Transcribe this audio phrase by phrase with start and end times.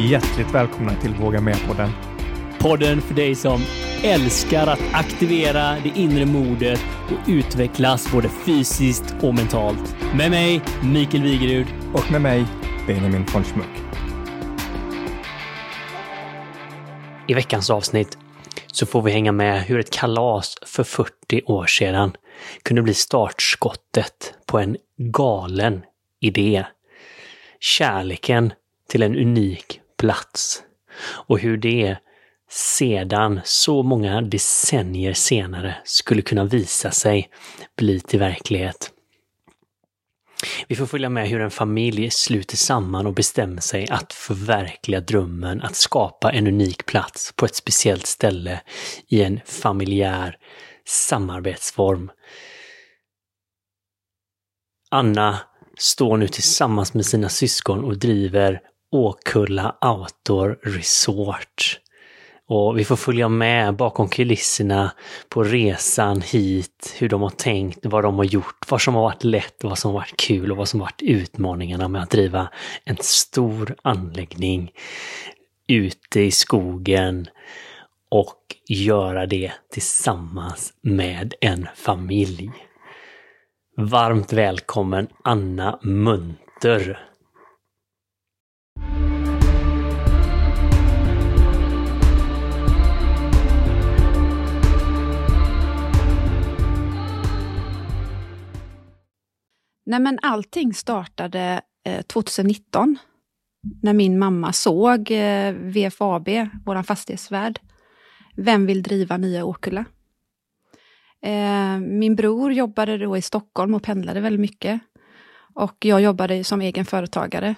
[0.00, 1.90] hjärtligt välkomna till Våga Med-podden.
[2.58, 3.60] Podden för dig som
[4.02, 9.96] älskar att aktivera det inre modet och utvecklas både fysiskt och mentalt.
[10.14, 11.66] Med mig, Mikael Wigerud.
[11.94, 12.44] Och med mig,
[12.86, 13.66] Benjamin von Schmuck.
[17.28, 18.18] I veckans avsnitt
[18.66, 22.12] så får vi hänga med hur ett kalas för 40 år sedan
[22.62, 25.82] kunde bli startskottet på en galen
[26.20, 26.64] idé.
[27.60, 28.52] Kärleken
[28.88, 30.62] till en unik plats.
[31.00, 31.96] Och hur det
[32.50, 37.28] sedan, så många decennier senare, skulle kunna visa sig
[37.76, 38.92] bli till verklighet.
[40.68, 45.62] Vi får följa med hur en familj sluter samman och bestämmer sig att förverkliga drömmen
[45.62, 48.60] att skapa en unik plats på ett speciellt ställe
[49.08, 50.38] i en familjär
[50.84, 52.10] samarbetsform.
[54.90, 55.38] Anna
[55.78, 58.60] står nu tillsammans med sina syskon och driver
[58.92, 61.80] Åkulla Outdoor Resort.
[62.48, 64.92] Och vi får följa med bakom kulisserna
[65.28, 69.24] på resan hit, hur de har tänkt, vad de har gjort, vad som har varit
[69.24, 72.48] lätt, vad som har varit kul och vad som har varit utmaningarna med att driva
[72.84, 74.72] en stor anläggning
[75.68, 77.28] ute i skogen
[78.08, 82.50] och göra det tillsammans med en familj.
[83.76, 87.15] Varmt välkommen Anna Munter!
[99.86, 102.98] Nej, men allting startade eh, 2019
[103.82, 106.28] när min mamma såg eh, VFAB,
[106.64, 107.60] vår fastighetsvärd.
[108.36, 109.84] Vem vill driva nya Åkulla?
[111.22, 114.80] Eh, min bror jobbade då i Stockholm och pendlade väldigt mycket.
[115.54, 117.54] Och jag jobbade som egen företagare.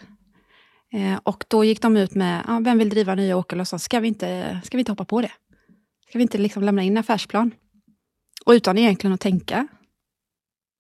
[0.93, 3.61] Eh, och då gick de ut med, ah, vem vill driva nya Åkulla?
[3.61, 5.33] Och sa, ska vi inte, ska vi inte hoppa på det?
[6.09, 7.51] Ska vi inte liksom lämna in affärsplan?
[8.47, 9.69] Och utan egentligen att tänka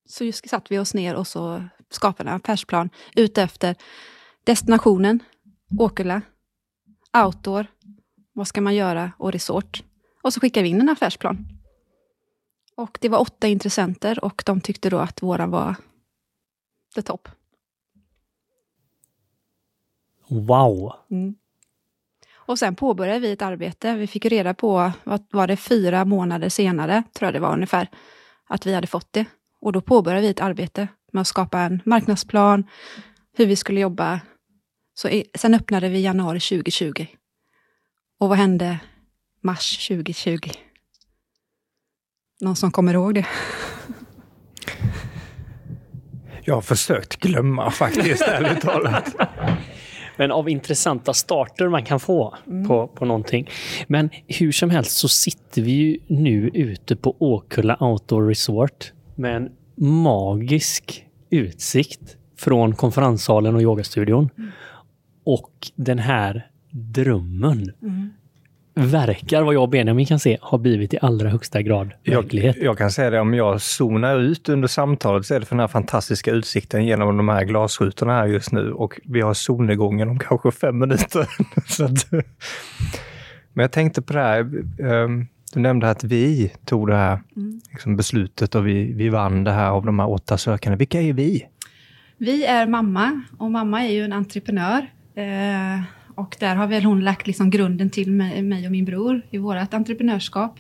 [0.09, 3.77] så just satt vi oss ner och så skapade en affärsplan utefter
[4.45, 5.23] destinationen,
[5.79, 6.23] Åkulla,
[7.25, 7.67] outdoor,
[8.33, 9.83] vad ska man göra och resort.
[10.23, 11.49] Och så skickade vi in en affärsplan.
[12.75, 15.77] Och det var åtta intressenter och de tyckte då att våran var
[16.95, 17.29] the top.
[20.29, 20.93] Wow!
[21.11, 21.35] Mm.
[22.35, 23.95] Och sen påbörjade vi ett arbete.
[23.95, 27.89] Vi fick reda på, vad var det, fyra månader senare, tror jag det var ungefär,
[28.47, 29.25] att vi hade fått det.
[29.61, 32.65] Och då påbörjade vi ett arbete med att skapa en marknadsplan,
[33.37, 34.21] hur vi skulle jobba.
[34.95, 37.07] Så i, sen öppnade vi i januari 2020.
[38.21, 38.79] Och vad hände
[39.43, 40.39] mars 2020?
[42.41, 43.27] Någon som kommer ihåg det?
[46.45, 49.15] Jag har försökt glömma faktiskt, ärligt talat.
[50.17, 52.69] Men av intressanta starter man kan få mm.
[52.69, 53.51] på, på någonting.
[53.87, 59.37] Men hur som helst så sitter vi ju nu ute på Åkulla Outdoor Resort med
[59.37, 64.31] en magisk utsikt från konferenssalen och yogastudion.
[64.39, 64.51] Mm.
[65.25, 68.11] Och den här drömmen mm.
[68.75, 72.57] verkar, vad jag och Benjamin kan se, ha blivit i allra högsta grad verklighet.
[72.57, 75.55] Jag, jag, kan säga det, om jag zonar ut under samtalet så är det för
[75.55, 80.09] den här fantastiska utsikten genom de här glasrutorna här just nu och vi har solnedgången
[80.09, 81.21] om kanske fem minuter.
[81.85, 82.11] att,
[83.53, 84.41] men jag tänkte på det här,
[84.79, 87.61] um, du nämnde att vi tog det här mm.
[87.71, 90.77] liksom beslutet och vi, vi vann det här av de här åtta sökande.
[90.77, 91.47] Vilka är vi?
[92.17, 94.87] Vi är mamma och mamma är ju en entreprenör.
[95.15, 95.83] Eh,
[96.15, 99.39] och där har väl hon lagt liksom grunden till mig, mig och min bror i
[99.39, 100.59] vårt entreprenörskap.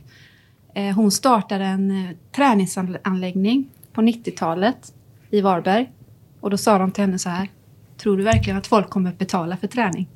[0.74, 4.94] Eh, hon startade en eh, träningsanläggning på 90-talet
[5.30, 5.92] i Varberg.
[6.40, 7.48] Och då sa de till henne så här,
[7.96, 10.08] tror du verkligen att folk kommer att betala för träning?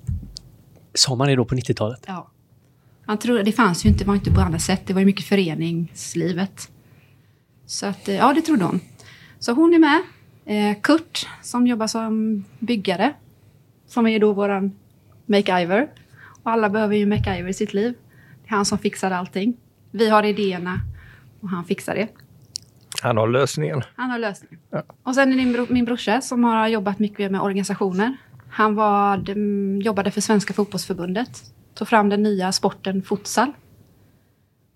[0.94, 2.04] Sa man det då på 90-talet?
[2.06, 2.31] Ja.
[3.06, 4.86] Man tror, det fanns ju inte, var inte på andra sätt.
[4.86, 6.70] Det var ju mycket föreningslivet.
[7.66, 8.80] Så att, eh, ja, det trodde hon.
[9.38, 10.02] Så hon är med.
[10.44, 13.14] Eh, Kurt, som jobbar som byggare.
[13.86, 14.72] Som är då våran
[15.26, 15.88] MacGyver.
[16.42, 17.94] Och alla behöver ju MacGyver i sitt liv.
[18.42, 19.56] Det är han som fixar allting.
[19.90, 20.80] Vi har idéerna
[21.40, 22.08] och han fixar det.
[23.02, 23.82] Han har lösningen.
[23.96, 24.58] Han har lösningen.
[24.70, 24.82] Ja.
[25.02, 28.16] Och sen är det min, bro, min brorsa som har jobbat mycket med organisationer.
[28.50, 29.24] Han var,
[29.82, 31.42] jobbade för Svenska fotbollsförbundet
[31.74, 33.52] tog fram den nya sporten futsal.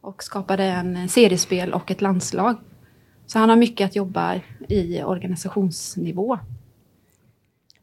[0.00, 2.56] Och skapade en seriespel och ett landslag.
[3.26, 6.38] Så han har mycket att jobba i organisationsnivå.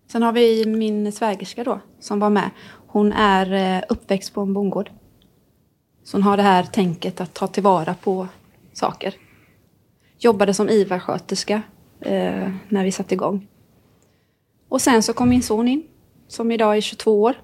[0.08, 2.50] Sen har vi min svägerska då, som var med.
[2.88, 4.92] Hon är eh, uppväxt på en bondgård.
[6.04, 8.28] Så hon har det här tänket att ta tillvara på
[8.74, 9.14] saker.
[10.20, 11.62] Jobbade som IVA-sköterska
[12.00, 13.48] eh, när vi satte igång.
[14.70, 15.84] Och sen så kom min son in,
[16.28, 17.36] som idag är 22 år.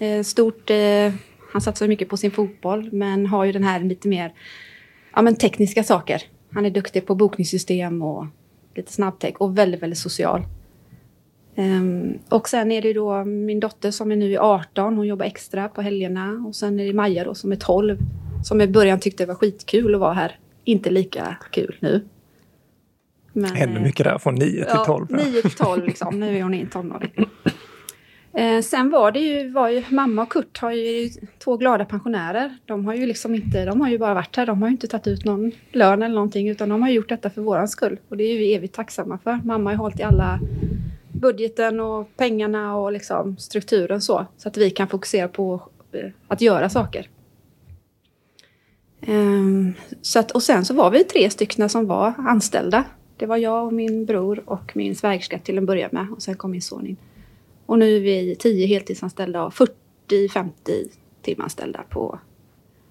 [0.00, 1.12] Eh, stort, eh,
[1.52, 4.32] han satsar mycket på sin fotboll men har ju den här lite mer
[5.14, 6.22] ja, men tekniska saker.
[6.52, 8.26] Han är duktig på bokningssystem och
[8.74, 10.42] lite snabbtech och väldigt, väldigt social.
[11.56, 15.68] Um, och sen är det då min dotter som är nu 18, hon jobbar extra
[15.68, 16.44] på helgerna.
[16.48, 17.98] Och sen är det Maja då som är 12,
[18.44, 20.38] som i början tyckte det var skitkul att vara här.
[20.64, 22.04] Inte lika kul nu.
[23.32, 25.06] Men, Ännu eh, mycket där, från 9 till 12.
[25.10, 27.12] Ja, 9 till 12 liksom, nu är hon en tonåring.
[28.40, 32.58] Eh, sen var det ju, var ju, mamma och Kurt har ju två glada pensionärer.
[32.64, 34.86] De har ju liksom inte, de har ju bara varit här, de har ju inte
[34.86, 37.98] tagit ut någon lön eller någonting, utan de har gjort detta för våran skull.
[38.08, 39.40] Och det är vi evigt tacksamma för.
[39.44, 40.40] Mamma har ju hållit i alla
[41.12, 46.40] budgeten och pengarna och liksom strukturen så, så att vi kan fokusera på eh, att
[46.40, 47.08] göra saker.
[49.06, 52.84] Um, så att, och sen så var vi tre stycken som var anställda.
[53.16, 56.34] Det var jag och min bror och min svägerska till en början med och sen
[56.34, 56.96] kom min son in.
[57.70, 60.50] Och nu är vi tio heltidsanställda och 40-50
[61.22, 62.18] timanställda på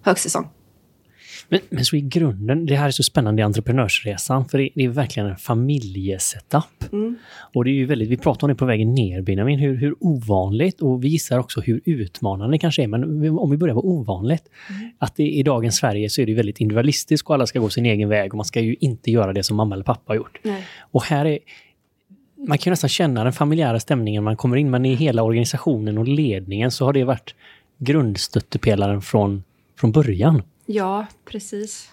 [0.01, 0.47] högsäsong.
[1.49, 4.83] Men, men så i grunden, det här är så spännande i entreprenörsresan, för det, det
[4.83, 6.93] är verkligen en familjesetup.
[6.93, 7.15] Mm.
[7.53, 9.95] Och det är ju väldigt, vi pratar om det på vägen ner Benjamin, hur, hur
[9.99, 13.87] ovanligt och vi gissar också hur utmanande det kanske är, men om vi börjar på
[13.87, 14.43] ovanligt.
[14.69, 14.91] Mm.
[14.97, 17.85] Att det, i dagens Sverige så är det väldigt individualistiskt och alla ska gå sin
[17.85, 20.39] egen väg och man ska ju inte göra det som mamma eller pappa har gjort.
[20.43, 20.63] Nej.
[20.91, 21.39] Och här är
[22.47, 26.07] man kan nästan känna den familjära stämningen man kommer in, men i hela organisationen och
[26.07, 27.36] ledningen så har det varit
[27.77, 29.44] grundstöttepelaren från,
[29.80, 30.44] från början.
[30.65, 31.91] Ja, precis.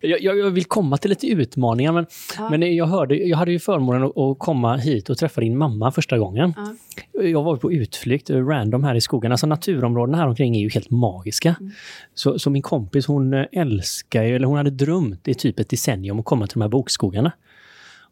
[0.00, 2.06] Jag, jag, vill komma till lite utmaningar, men,
[2.38, 2.50] ja.
[2.50, 6.18] men jag, hörde, jag hade ju förmånen att, komma hit och träffa din mamma första
[6.18, 6.54] gången.
[6.56, 7.22] Ja.
[7.22, 9.32] Jag var på utflykt, random här i skogen.
[9.32, 11.56] Alltså naturområdena här omkring är ju helt magiska.
[11.60, 11.72] Mm.
[12.14, 16.24] Så, så, min kompis hon älskar eller hon hade drömt i typ ett decennium att
[16.24, 17.32] komma till de här bokskogarna.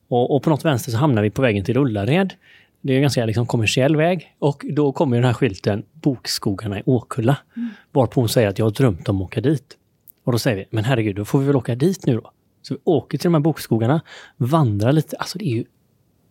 [0.08, 2.35] Och, och på något vänster så hamnar vi på vägen till Ullared.
[2.81, 6.82] Det är en ganska liksom, kommersiell väg och då kommer den här skylten Bokskogarna i
[6.87, 7.37] Åkulla.
[7.56, 7.69] Mm.
[7.93, 9.76] Varpå hon säger att jag har drömt om att åka dit.
[10.25, 12.31] Och då säger vi, men herregud, då får vi väl åka dit nu då.
[12.62, 14.00] Så vi åker till de här bokskogarna,
[14.37, 15.17] vandrar lite.
[15.17, 15.64] Alltså det är ju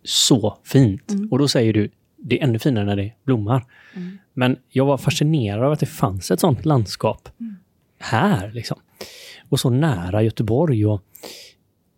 [0.04, 1.10] så fint.
[1.10, 1.28] Mm.
[1.30, 3.64] Och då säger du, det är ännu finare när det blommar.
[3.94, 4.18] Mm.
[4.34, 7.56] Men jag var fascinerad av att det fanns ett sånt landskap mm.
[7.98, 8.50] här.
[8.52, 8.78] Liksom.
[9.48, 10.86] Och så nära Göteborg.
[10.86, 11.02] Och,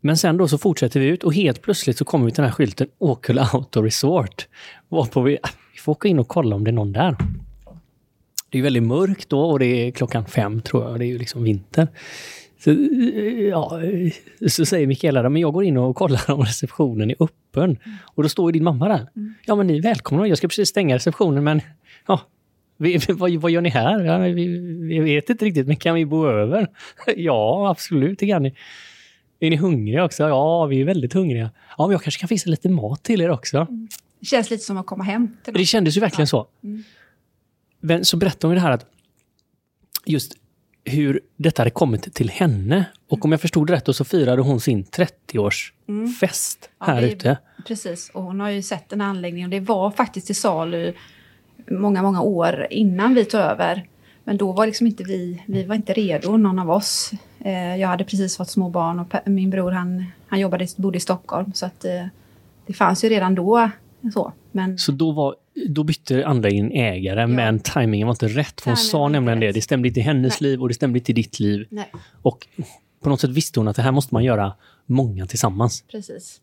[0.00, 2.50] men sen då så fortsätter vi ut och helt plötsligt så kommer vi till den
[2.50, 4.48] här skylten Åkulla Auto Resort.
[4.88, 7.16] Varpå vi, äh, vi får åka in och kolla om det är någon där.
[8.50, 10.98] Det är väldigt mörkt då och det är klockan fem tror jag.
[10.98, 11.88] Det är ju liksom vinter.
[12.60, 12.76] Så,
[13.50, 13.80] ja,
[14.48, 17.64] så säger Mikaela, men jag går in och kollar om receptionen är öppen.
[17.64, 17.96] Mm.
[18.14, 19.06] Och då står din mamma där.
[19.16, 19.34] Mm.
[19.46, 20.26] Ja, men ni är välkomna.
[20.26, 21.60] Jag ska precis stänga receptionen, men
[22.06, 22.20] ja,
[22.76, 24.04] vi, vad, vad, gör ni här?
[24.04, 24.48] Ja, vi,
[24.88, 26.66] vi, vet inte riktigt, men kan vi bo över?
[27.16, 28.54] ja, absolut, det kan ni.
[29.40, 30.22] Är ni hungriga också?
[30.22, 31.50] Ja, vi är väldigt hungriga.
[31.78, 33.56] Ja, men jag kanske kan fixa lite mat till er också.
[33.56, 33.88] Mm.
[34.20, 35.36] Det känns lite som att komma hem.
[35.44, 36.46] det kändes ju verkligen så.
[36.64, 36.84] Mm.
[37.80, 38.86] Men så berättade hon det här att
[40.04, 40.36] just
[40.84, 42.84] hur detta hade kommit till henne.
[43.08, 46.10] Och om jag förstod det rätt så firade hon sin 30-årsfest mm.
[46.78, 47.38] här ja, ute.
[47.66, 49.50] Precis, och hon har ju sett den här anläggningen.
[49.50, 50.94] Det var faktiskt till salu
[51.70, 53.88] många, många år innan vi tog över.
[54.24, 57.10] Men då var liksom inte vi, vi var inte redo, någon av oss.
[57.40, 61.00] Eh, jag hade precis fått små barn och min bror han, han jobbade, bodde i
[61.00, 61.52] Stockholm.
[61.54, 62.06] Så att eh,
[62.66, 63.70] det fanns ju redan då.
[64.14, 64.78] Så, men...
[64.78, 65.34] så då, var,
[65.68, 67.26] då bytte anläggningen ägare, ja.
[67.26, 68.60] men tajmingen var inte rätt.
[68.60, 70.50] För hon sa nämligen det, det stämde inte i hennes Nej.
[70.50, 71.66] liv och det stämde inte i ditt liv.
[71.70, 71.92] Nej.
[72.22, 72.46] Och
[73.02, 74.52] på något sätt visste hon att det här måste man göra
[74.86, 75.84] många tillsammans.
[75.90, 76.40] Precis.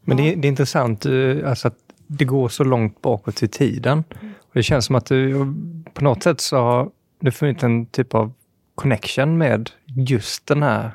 [0.00, 1.12] Men det, det är intressant eh,
[1.44, 4.04] alltså att det går så långt bakåt i tiden.
[4.20, 4.34] Mm.
[4.40, 5.54] Och det känns som att du
[5.94, 8.32] på något sätt så har du funnit en typ av
[8.78, 10.90] connection med just den här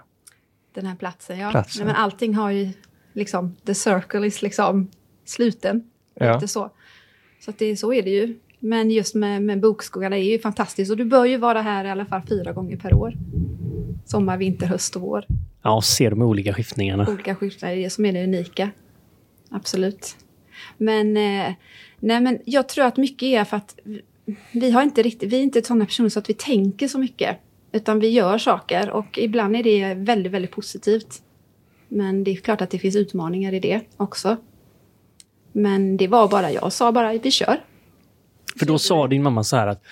[0.73, 1.39] den här platsen.
[1.39, 1.51] Ja.
[1.51, 1.85] platsen.
[1.85, 2.69] Nej, men allting har ju
[3.13, 4.87] liksom, the circle is liksom
[5.25, 5.83] sluten.
[6.13, 6.33] Ja.
[6.33, 6.71] Lite så.
[7.39, 8.39] Så, att det, så är det ju.
[8.59, 10.91] Men just med, med bokskogarna är ju fantastiskt.
[10.91, 13.13] Och du bör ju vara här i alla fall fyra gånger per år.
[14.05, 15.25] Sommar, vinter, höst och vår.
[15.61, 17.07] Ja, och se de olika skiftningarna.
[17.09, 18.69] Olika skiftningar, det är det som är det unika.
[19.49, 20.15] Absolut.
[20.77, 21.53] Men, eh,
[21.99, 23.79] nej, men jag tror att mycket är för att
[24.51, 27.37] vi, har inte riktigt, vi är inte sådana personer så att vi tänker så mycket.
[27.73, 31.21] Utan vi gör saker och ibland är det väldigt, väldigt positivt.
[31.87, 34.37] Men det är klart att det finns utmaningar i det också.
[35.51, 37.63] Men det var bara, jag sa bara vi kör.
[38.59, 39.83] För då sa din mamma så här att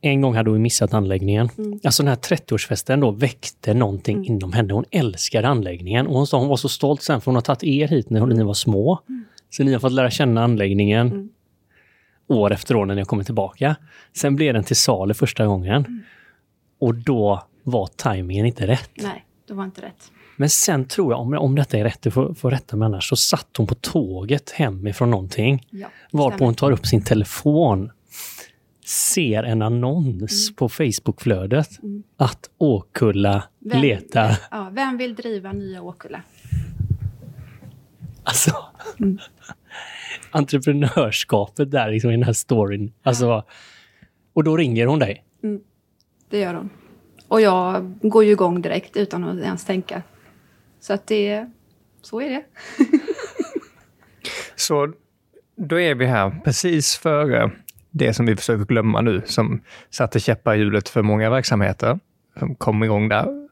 [0.00, 1.48] en gång hade hon missat anläggningen.
[1.58, 1.80] Mm.
[1.84, 4.32] Alltså den här 30-årsfesten då väckte någonting mm.
[4.32, 4.74] inom henne.
[4.74, 7.64] Hon älskade anläggningen och hon sa hon var så stolt sen för hon har tagit
[7.64, 8.98] er hit när ni var små.
[9.08, 9.24] Mm.
[9.50, 11.28] Så ni har fått lära känna anläggningen mm.
[12.26, 13.76] år efter år när ni har kommit tillbaka.
[14.16, 16.02] Sen blev den till salu första gången.
[16.80, 16.88] Mm.
[16.88, 18.90] Och då var tajmingen inte rätt.
[18.94, 20.12] Nej, det var inte rätt.
[20.36, 23.08] Men sen tror jag, om, om detta är rätt, du får, får rätta mig annars,
[23.08, 25.66] så satt hon på tåget hemifrån någonting.
[25.70, 27.90] Ja, varpå hon tar upp sin telefon
[28.86, 30.54] ser en annons Mm.
[30.56, 32.02] på Facebookflödet Mm.
[32.16, 34.38] att Åkulla Vem- letar.
[34.50, 36.22] Ja, vem vill driva nya Åkulla?
[38.24, 38.56] Alltså,
[38.98, 39.18] Mm.
[40.30, 42.92] entreprenörskapet där liksom, i den här storyn.
[43.02, 43.44] Alltså,
[44.32, 45.24] och då ringer hon dig.
[46.30, 46.70] Det gör hon.
[47.28, 50.02] Och jag går ju igång direkt utan att ens tänka.
[50.80, 51.46] Så att det...
[52.02, 52.44] Så är det.
[54.56, 54.92] Så
[55.56, 57.50] då är vi här precis före
[57.90, 59.60] det som vi försöker glömma nu, som
[59.90, 61.98] satte käppar i hjulet för många verksamheter,
[62.38, 63.48] som kom igång där.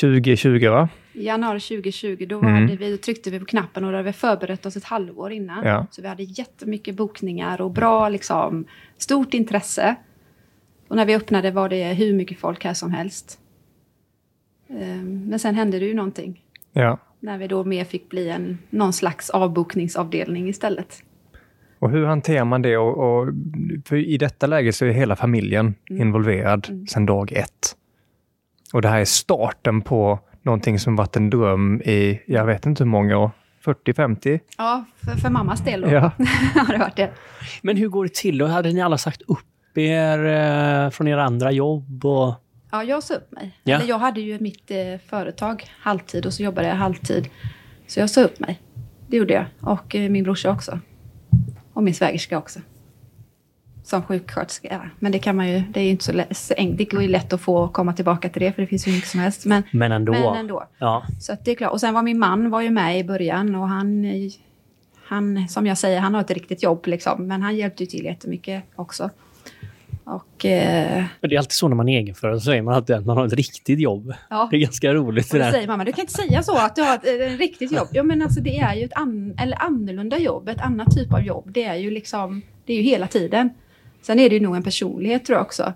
[0.00, 0.88] 2020, va?
[1.12, 2.54] Januari 2020 då, Mm.
[2.54, 5.32] hade vi, då tryckte vi på knappen och då hade vi förberett oss ett halvår
[5.32, 5.64] innan.
[5.64, 5.86] Ja.
[5.90, 8.64] Så vi hade jättemycket bokningar och bra, liksom,
[8.98, 9.96] stort intresse.
[10.92, 13.38] Och när vi öppnade var det hur mycket folk här som helst.
[14.70, 16.42] Ehm, Men sen hände det ju någonting.
[16.72, 16.98] Ja.
[17.20, 21.02] När vi då mer fick bli en, någon slags avbokningsavdelning istället.
[21.78, 22.76] Och hur hanterar man det?
[22.76, 23.28] Och, och,
[23.84, 26.02] för I detta läge så är hela familjen Mm.
[26.02, 26.86] involverad Mm.
[26.86, 27.76] sedan dag ett.
[28.72, 32.84] Och det här är starten på någonting som varit en dröm i, jag vet inte
[32.84, 33.30] hur många år,
[33.64, 34.40] 40-50?
[34.58, 35.88] Ja, för, för mammas del då.
[35.90, 36.00] Ja.
[36.54, 37.10] har det varit det.
[37.62, 38.38] Men hur går det till?
[38.38, 39.38] Då hade ni alla sagt upp
[39.80, 40.24] er
[40.84, 42.04] eh, från era andra jobb?
[42.04, 42.34] Och...
[42.70, 43.58] Ja, jag sa upp mig.
[43.64, 43.76] Ja.
[43.76, 44.76] Eller jag hade ju mitt eh,
[45.06, 47.28] företag halvtid och så jobbade jag halvtid.
[47.86, 48.60] Så jag sa upp mig.
[49.06, 49.44] Det gjorde jag.
[49.60, 50.78] Och eh, min brorsa också.
[51.72, 52.60] Och min svägerska också.
[53.84, 54.68] Som sjuksköterska.
[54.70, 54.80] Ja.
[54.98, 56.52] Men det kan man ju, det är ju inte så, lätt.
[56.56, 59.08] Det går ju lätt att få komma tillbaka till det för det finns ju mycket
[59.08, 59.44] som helst.
[59.44, 60.12] Men, Men ändå.
[60.12, 60.64] men ändå.
[60.78, 61.04] Ja.
[61.20, 61.72] Så det är klart.
[61.72, 64.04] Och sen var min man var ju med i början och han,
[65.04, 67.26] han, som jag säger, han har ett riktigt jobb liksom.
[67.26, 69.10] Men han hjälpte ju till jättemycket också.
[70.04, 72.96] Och eh, Men Det är alltid så när man är egenföretagare, så säger man alltid
[72.96, 74.14] att man har ett riktigt jobb.
[74.30, 74.48] ja.
[74.50, 75.32] Det är ganska roligt.
[75.32, 75.50] Och då där.
[75.50, 77.88] säger mamma, du kan inte säga så att du har ett, ett riktigt jobb.
[77.92, 81.22] Ja men alltså det är ju ett an, eller annorlunda jobb, ett annat typ av
[81.22, 81.50] jobb.
[81.52, 83.50] Det är ju liksom, det är ju hela tiden.
[84.02, 85.72] Sen är det ju nog en personlighet tror jag också.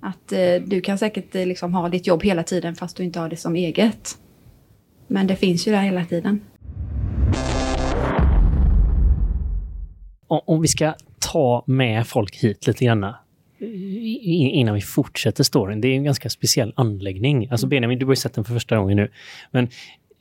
[0.00, 3.20] Att eh, du kan säkert eh, liksom ha ditt jobb hela tiden fast du inte
[3.20, 4.18] har det som eget.
[5.06, 6.40] Men det finns ju där hela tiden.
[10.28, 13.14] Om, vi ska ta med folk hit lite grann
[13.60, 15.80] innan vi fortsätter storyn.
[15.80, 17.48] Det är en ganska speciell anläggning.
[17.50, 19.10] Alltså Benjamin, du har ju sett den för första gången nu.
[19.50, 19.68] Men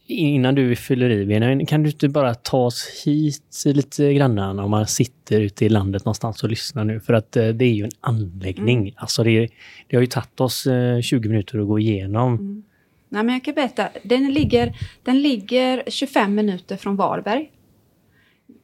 [0.08, 4.72] innan du fyller i Benjamin, kan du inte bara ta oss hit lite grann om
[4.72, 7.00] man sitter ute i landet någonstans och lyssnar nu?
[7.00, 8.94] För att eh, det är ju en anläggning.
[8.98, 9.50] Alltså det,
[9.88, 12.34] det har ju tagit oss eh, 20 minuter att gå igenom.
[12.34, 12.64] Mm.
[13.10, 13.90] Nej, men jag kan berätta.
[14.04, 17.52] Den ligger, den ligger 25 minuter från Varberg.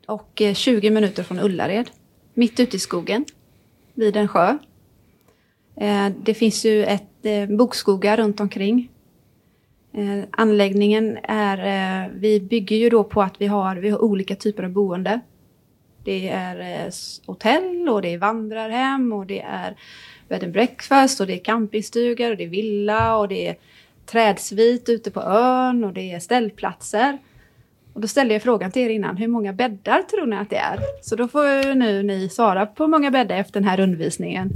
[0.07, 1.89] Och eh, 20 minuter från Ullared.
[2.33, 3.25] Mitt ute i skogen.
[3.95, 4.57] Vid en sjö.
[5.77, 8.89] Eh, det finns ju ett eh, bokskogar runt omkring.
[9.93, 12.09] Eh, anläggningen är...
[12.09, 15.19] Vi bygger ju då på att vi har, vi har olika typer av boende.
[16.03, 16.89] Det är
[17.25, 19.75] hotell och det är vandrarhem och det är
[20.27, 23.55] bed and breakfast och det är campingstugor och det är villa och det är
[24.05, 27.17] trädsvit ute på ön och det är ställplatser.
[27.95, 30.55] Och då ställde jag frågan till er innan, hur många bäddar tror ni att det
[30.57, 30.79] är?
[31.01, 34.51] Så då får nu ni svara på hur många bäddar efter den här undervisningen.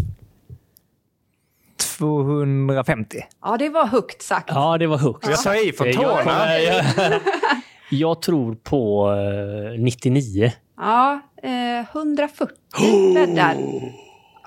[1.98, 3.17] 250.
[3.41, 4.50] Ja, det var högt sagt.
[4.53, 5.27] Ja, det var högt.
[5.29, 6.60] Jag sa i från Jag, tårna.
[6.60, 6.86] jag,
[7.89, 9.12] jag tror på
[9.75, 10.51] eh, 99.
[10.77, 12.55] Ja, eh, 140
[13.13, 13.55] bäddar.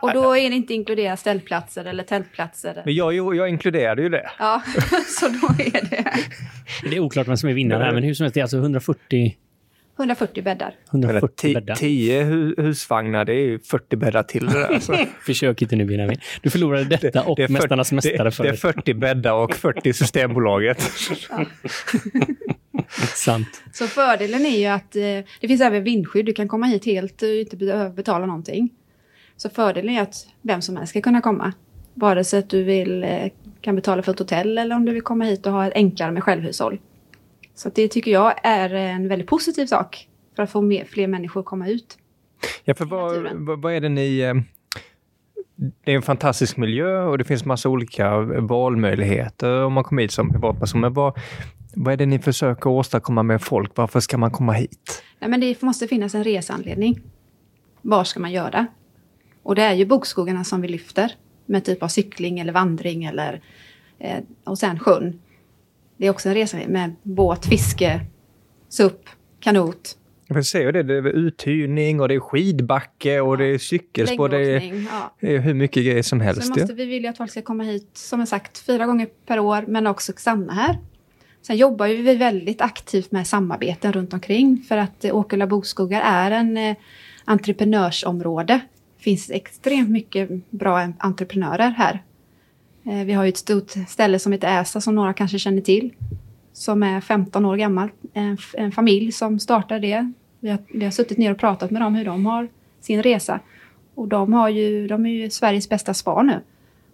[0.02, 2.82] Och då är det inte inkluderat ställplatser eller tältplatser.
[2.84, 4.30] Men jag, jag inkluderade ju det.
[4.38, 4.62] Ja,
[5.20, 6.04] så då är det
[6.90, 8.56] Det är oklart vem som är vinnare här, men hur som helst, det är alltså
[8.56, 9.36] 140,
[9.98, 10.74] 140 bäddar.
[10.92, 11.74] 140 bäddar.
[11.74, 14.66] 10 hu- husvagnar, det är ju 40 bäddar till det där.
[14.74, 14.96] Alltså.
[15.26, 16.16] Försök inte nu Benjamin.
[16.42, 18.60] Du förlorade detta och det fyr- Mästarnas mästare det, det är förut.
[18.60, 20.82] 40 bäddar och 40 Systembolaget.
[23.14, 23.62] Sant.
[23.72, 25.02] Så fördelen är ju att eh,
[25.40, 26.26] det finns även vindskydd.
[26.26, 28.70] Du kan komma hit helt och inte behöva betala någonting.
[29.42, 31.52] Så fördelen är att vem som helst ska kunna komma.
[31.94, 33.30] Vare sig att du vill, eh,
[33.60, 36.12] kan betala för ett hotell eller om du vill komma hit och ha ett enklare
[36.12, 36.80] med självhushåll.
[37.54, 41.40] Så det tycker jag är en väldigt positiv sak för att få mer, fler människor
[41.40, 41.98] att komma ut.
[42.64, 44.18] Ja, för vad, vad, är det ni...
[44.20, 44.34] eh,
[45.84, 50.12] Det är en fantastisk miljö och det finns massa olika valmöjligheter om man kommer hit
[50.12, 50.80] som privatperson.
[50.80, 51.18] Men vad,
[51.74, 53.72] vad är det ni försöker åstadkomma med folk?
[53.74, 55.02] Varför ska man komma hit?
[55.18, 57.00] Nej, men det måste finnas en reseanledning.
[57.82, 58.66] Var ska man göra?
[59.42, 61.12] Och det är ju bokskogarna som vi lyfter
[61.46, 63.40] med typ av cykling eller vandring eller
[63.98, 65.20] eh, och sen sjön.
[65.96, 68.00] Det är också en resa med båt, fiske,
[68.68, 69.08] SUP,
[69.40, 69.96] kanot,
[70.28, 74.28] Jag ser ju det, det är uthyrning och det är skidbacke och det är cykelspår.
[74.28, 74.74] Det är.
[74.74, 75.14] Ja.
[75.20, 76.48] det är hur mycket grejer som Så helst.
[76.48, 76.74] måste ju.
[76.74, 79.86] vi vilja att folk ska komma hit, som jag sagt, fyra gånger per år, men
[79.86, 80.78] också stanna här.
[81.42, 86.00] Sen jobbar ju vi väldigt aktivt med samarbeten runt omkring för att eh, Åkulla bokskogar
[86.04, 86.76] är en eh,
[87.24, 88.60] entreprenörsområde
[89.02, 92.02] finns extremt mycket bra entreprenörer här.
[92.84, 95.92] Eh, vi har ju ett stort ställe som heter Äsa som några kanske känner till.
[96.52, 97.92] Som är 15 år gammalt.
[98.12, 100.12] En, en familj som startade det.
[100.40, 102.48] Vi har, vi har suttit ner och pratat med dem hur de har
[102.80, 103.40] sin resa.
[103.94, 106.40] Och de, har ju, de är ju Sveriges bästa spa nu.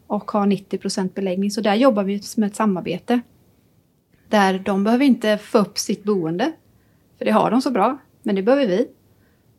[0.06, 1.50] Och har 90 procent beläggning.
[1.50, 3.20] Så där jobbar vi med ett samarbete.
[4.28, 6.52] Där de behöver inte få upp sitt boende.
[7.18, 7.98] För det har de så bra.
[8.22, 8.88] Men det behöver vi.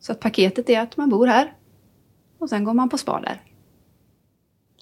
[0.00, 1.52] Så att paketet är att man bor här.
[2.40, 3.40] Och sen går man på spa där.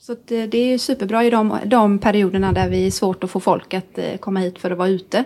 [0.01, 3.41] Så det, det är superbra i de, de perioderna där vi är svårt att få
[3.41, 5.25] folk att eh, komma hit för att vara ute.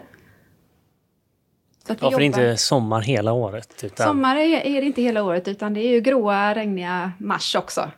[1.86, 3.84] Så att ja, för det är inte sommar hela året?
[3.84, 4.06] Utan...
[4.06, 7.90] Sommar är, är, det inte hela året utan det är ju gråa, regniga mars också.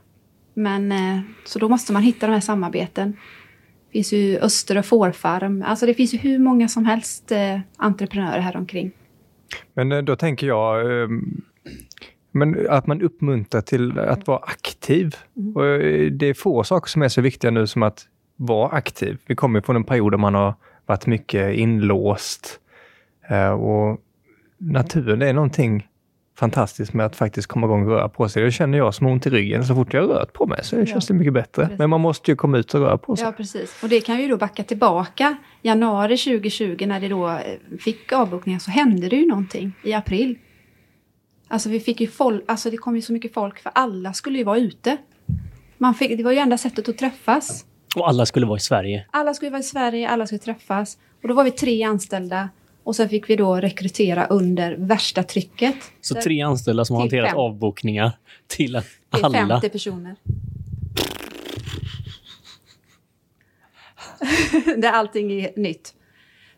[0.54, 3.12] Men eh, så då måste man hitta de här samarbeten.
[3.86, 5.64] Det finns ju Öster och fårfarm.
[5.66, 8.92] Alltså det finns ju hur många som helst eh, entreprenörer här omkring.
[9.74, 11.42] Men eh, då tänker jag, ehm,
[12.34, 15.16] men att man uppmuntrar till att vara aktiv.
[15.36, 15.56] Mm.
[15.56, 19.18] Och eh, det är få saker som är så viktiga nu som att vara aktiv.
[19.26, 20.54] Vi kommer från en period där man har
[20.86, 22.60] varit mycket inlåst.
[23.28, 24.00] Eh, och
[24.58, 25.88] naturen, det är någonting
[26.38, 28.44] fantastiskt med att faktiskt komma igång och röra på sig.
[28.44, 29.64] Det känner jag som ont i ryggen.
[29.64, 30.86] Så fort jag rört på mig så ja.
[30.86, 31.62] känns det mycket bättre.
[31.62, 31.78] Precis.
[31.78, 33.24] Men man måste ju komma ut och röra på sig.
[33.24, 33.82] Ja, precis.
[33.82, 35.36] Och det kan ju då backa tillbaka.
[35.62, 37.38] Januari 2020 när det då eh,
[37.80, 40.38] fick avbokningar så hände det ju någonting i april.
[41.54, 44.38] Alltså vi fick ju folk, alltså det kom ju så mycket folk för alla skulle
[44.38, 44.96] ju vara ute.
[45.78, 47.64] Man fick, det var ju enda sättet att träffas.
[47.96, 49.06] Och alla skulle vara i Sverige?
[49.10, 50.98] Alla skulle vara i Sverige, alla skulle träffas.
[51.22, 52.48] Och då var vi tre anställda.
[52.84, 55.76] Och sen fick vi då rekrytera under värsta trycket.
[56.00, 57.38] Så tre anställda som har hanterat fem.
[57.38, 58.12] avbokningar
[58.46, 58.76] till
[59.10, 59.60] alla?
[59.60, 60.16] Till 50 personer.
[64.80, 65.94] Där allting är nytt.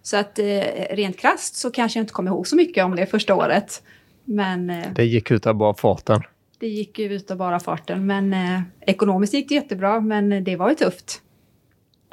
[0.02, 0.44] Så att eh,
[0.90, 3.82] rent krast så kanske jag inte kommer ihåg så mycket om det första året.
[4.26, 6.22] Men, eh, det gick ut av bara farten.
[6.58, 8.06] Det gick ut av bara farten.
[8.06, 11.22] Men eh, ekonomiskt gick det jättebra, men det var ju tufft.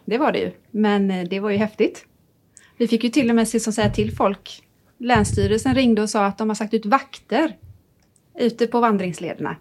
[0.05, 0.51] Det var det ju.
[0.71, 2.05] Men eh, det var ju häftigt.
[2.77, 4.63] Vi fick ju till och med liksom säga till folk.
[4.97, 7.55] Länsstyrelsen ringde och sa att de har sagt ut vakter
[8.39, 9.55] ute på vandringslederna.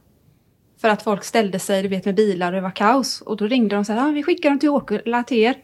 [0.80, 3.20] För att folk ställde sig, du vet med bilar och det var kaos.
[3.20, 5.56] Och då ringde de och sa att ah, vi skickar dem till Åkulla till er.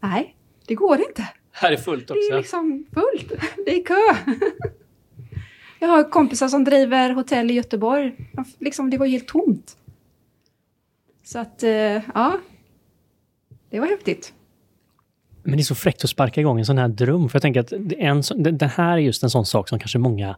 [0.00, 1.28] Nej, det går inte.
[1.52, 2.14] Här är fullt också.
[2.30, 3.32] Det är liksom fullt.
[3.66, 4.32] Det är kö.
[5.78, 8.14] Jag har kompisar som driver hotell i Göteborg.
[8.58, 9.76] Liksom, det var helt tomt.
[11.24, 11.70] Så att, eh,
[12.14, 12.40] ja.
[13.70, 14.32] Det var häftigt.
[15.42, 17.28] Men det är så fräckt att sparka igång en sån här dröm.
[17.28, 18.22] För jag tänker att en,
[18.58, 20.36] det här är just en sån sak som kanske många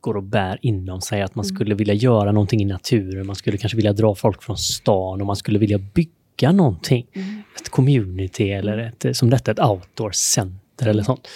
[0.00, 1.22] går och bär inom sig.
[1.22, 1.54] Att man mm.
[1.54, 3.26] skulle vilja göra någonting i naturen.
[3.26, 7.06] Man skulle kanske vilja dra folk från stan och man skulle vilja bygga någonting.
[7.12, 7.42] Mm.
[7.56, 11.28] Ett community eller ett, som detta, ett outdoor center eller sånt.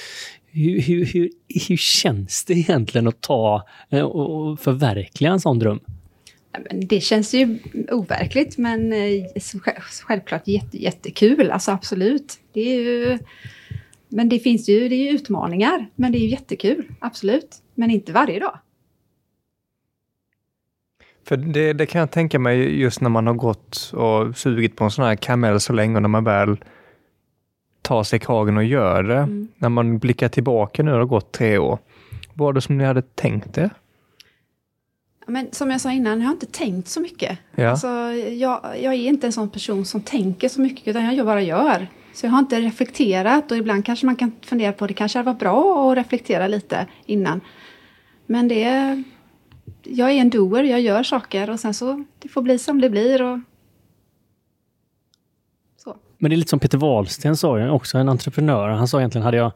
[0.55, 1.31] Hur, hur, hur,
[1.69, 5.81] hur känns det egentligen att ta eh, och förverkliga en sån dröm?
[6.73, 7.59] Det känns ju
[7.91, 9.25] overkligt men eh,
[10.07, 12.39] självklart jätte, jättekul, alltså absolut.
[12.53, 13.19] Det är ju,
[14.09, 17.57] men det finns ju det är utmaningar, men det är ju jättekul, absolut.
[17.75, 18.59] Men inte varje dag.
[21.27, 24.85] För det, det, kan jag tänka mig just när man har gått och sugit på
[24.85, 26.57] en sån här kamel så länge och när man väl
[27.85, 29.17] tar sig kragen och gör det.
[29.17, 29.49] Mm.
[29.57, 31.79] När man blickar tillbaka nu, det har gått tre år.
[32.35, 33.71] Vad var det som ni hade tänkt er?
[35.27, 37.39] Men som jag sa innan, jag har inte tänkt så mycket.
[37.55, 37.71] Ja.
[37.71, 37.89] Alltså,
[38.33, 41.87] jag, jag är inte en sån person som tänker så mycket, utan jag bara gör.
[42.15, 45.27] Så jag har inte reflekterat och ibland kanske man kan fundera på det kanske hade
[45.27, 47.41] varit bra att reflektera lite innan.
[48.27, 49.03] Men det
[49.83, 52.91] jag är en doer, jag gör saker och sen så det får bli som det
[52.91, 53.23] blir.
[53.23, 53.39] Och
[56.25, 58.69] men det är lite som Peter Wahlsten sa, också en entreprenör.
[58.69, 59.53] Han sa egentligen, hade jag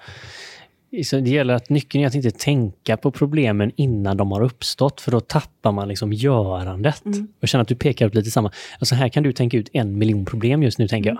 [0.91, 5.11] det gäller att nyckeln är att inte tänka på problemen innan de har uppstått, för
[5.13, 7.05] då tappar man liksom görandet.
[7.05, 7.29] Mm.
[7.41, 8.53] Jag känner att du pekar på lite samma.
[8.79, 11.19] Alltså här kan du tänka ut en miljon problem just nu, tänker jag.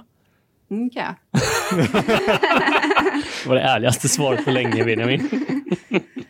[0.71, 1.03] Mm, okay.
[3.43, 5.29] det var det ärligaste svaret på länge, Benjamin.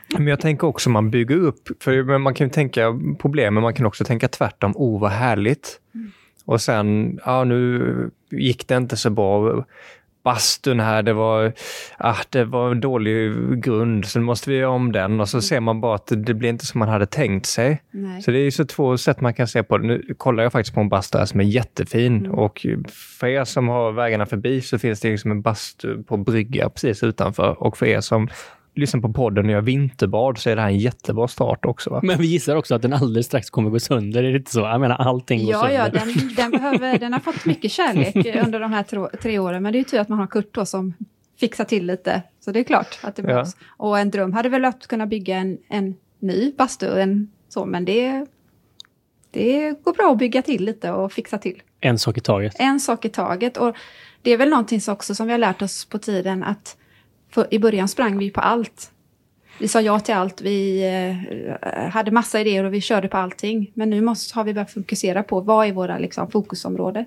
[0.09, 3.74] Men jag tänker också man bygger upp, för man kan ju tänka problem, men man
[3.74, 4.72] kan också tänka tvärtom.
[4.76, 5.81] Oh, vad härligt.
[5.94, 6.12] Mm.
[6.48, 9.64] Och sen, ja nu gick det inte så bra.
[10.24, 11.52] Bastun här, det var,
[11.98, 13.32] ah, det var en dålig
[13.62, 15.20] grund, så nu måste vi göra om den.
[15.20, 17.82] Och så ser man bara att det blir inte som man hade tänkt sig.
[17.90, 18.22] Nej.
[18.22, 19.87] Så det är så två sätt man kan se på det.
[19.87, 22.16] Nu kollar jag faktiskt på en bastu här som är jättefin.
[22.16, 22.30] Mm.
[22.30, 22.66] Och
[23.18, 27.02] för er som har vägarna förbi så finns det liksom en bastu på brygga precis
[27.02, 27.62] utanför.
[27.62, 28.28] Och för er som
[28.79, 31.91] lyssnar på podden och gör vinterbad så är det här en jättebra start också.
[31.91, 32.01] Va?
[32.03, 34.61] Men vi gissar också att den alldeles strax kommer gå sönder, är det inte så?
[34.61, 35.77] Jag menar allting går ja, sönder.
[35.77, 39.62] Ja, den, den, behöver, den har fått mycket kärlek under de här tre, tre åren,
[39.62, 40.95] men det är ju tur att man har Kurt då som
[41.41, 42.23] fixar till lite.
[42.41, 43.57] Så det är klart att det behövs.
[43.59, 43.67] Ja.
[43.77, 47.85] Och en dröm hade väl att kunna bygga en, en ny bastu, en, så, men
[47.85, 48.27] det
[49.31, 51.62] det går bra att bygga till lite och fixa till.
[51.81, 52.57] En sak i taget.
[52.59, 53.57] En sak i taget.
[53.57, 53.77] Och
[54.23, 56.77] det är väl någonting också som vi har lärt oss på tiden att
[57.51, 58.93] i början sprang vi på allt.
[59.61, 60.87] Vi sa ja till allt, vi
[61.62, 63.71] eh, hade massa idéer och vi körde på allting.
[63.75, 67.05] Men nu måste, har vi börjat fokusera på vad är våra liksom, fokusområden?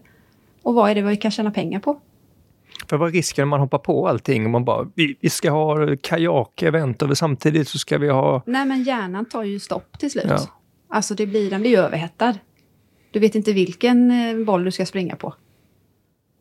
[0.64, 2.00] Och vad är det vi kan tjäna pengar på?
[2.90, 5.52] För vad är risken om man hoppar på allting och man bara, vi, vi ska
[5.52, 8.44] ha kajak-event och samtidigt så ska vi ha...
[8.46, 10.26] Nej men hjärnan tar ju stopp till slut.
[10.28, 10.40] Ja.
[10.88, 12.34] Alltså det blir, den blir överhettad.
[13.12, 15.34] Du vet inte vilken eh, boll du ska springa på.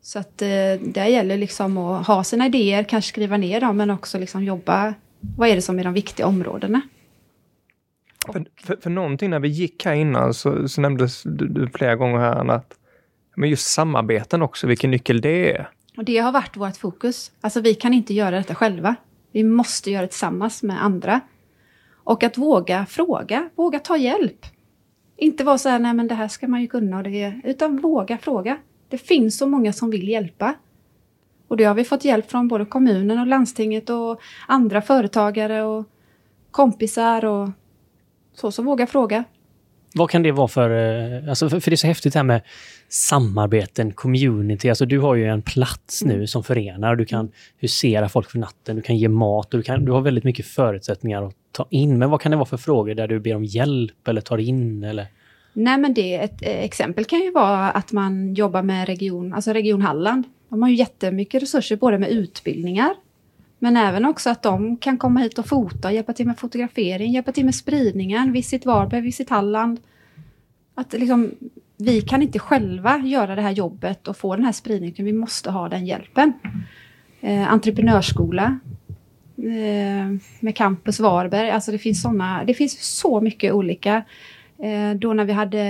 [0.03, 0.49] Så att eh,
[0.81, 4.95] det gäller liksom att ha sina idéer, kanske skriva ner dem, men också liksom jobba.
[5.37, 6.81] Vad är det som är de viktiga områdena?
[8.33, 11.97] För, för, för någonting när vi gick här innan så, så nämndes du, du flera
[11.97, 12.75] gånger här att
[13.37, 15.71] men just samarbeten också, vilken nyckel det är.
[15.97, 17.33] Och det har varit vårt fokus.
[17.41, 18.95] Alltså vi kan inte göra detta själva.
[19.33, 21.21] Vi måste göra det tillsammans med andra.
[22.05, 24.47] Och att våga fråga, våga ta hjälp.
[25.17, 27.77] Inte vara så här, nej men det här ska man ju kunna och det, utan
[27.77, 28.59] våga fråga.
[28.91, 30.55] Det finns så många som vill hjälpa.
[31.49, 35.85] Och det har vi fått hjälp från både kommunen och landstinget och andra företagare och
[36.51, 37.51] kompisar och
[38.35, 39.25] så, så våga fråga.
[39.95, 42.25] Vad kan det vara för, eh, alltså för, för det är så häftigt det här
[42.25, 42.43] med
[42.89, 44.69] samarbeten, community.
[44.69, 46.27] Alltså du har ju en plats nu mm.
[46.27, 46.97] som förenar.
[46.97, 50.01] Du kan husera folk för natten, du kan ge mat och du, kan, du har
[50.01, 51.99] väldigt mycket förutsättningar att ta in.
[51.99, 54.85] Men vad kan det vara för frågor där du ber om hjälp eller tar in?
[54.85, 55.07] Eller?
[55.53, 59.53] Nej men det, ett eh, exempel kan ju vara att man jobbar med region, alltså
[59.53, 60.25] Region Halland.
[60.49, 62.95] De har ju jättemycket resurser både med utbildningar
[63.63, 67.33] men även också att de kan komma hit och fota, hjälpa till med fotografering, hjälpa
[67.33, 69.81] till med spridningen, Visit Varberg, Visit Halland.
[70.75, 71.31] Att liksom,
[71.77, 75.51] vi kan inte själva göra det här jobbet och få den här spridningen, vi måste
[75.51, 76.33] ha den hjälpen.
[77.21, 78.59] Eh, entreprenörsskola
[79.37, 84.03] eh, med Campus Varberg, alltså det finns sådana, det finns så mycket olika.
[84.63, 85.61] Eh, då när vi hade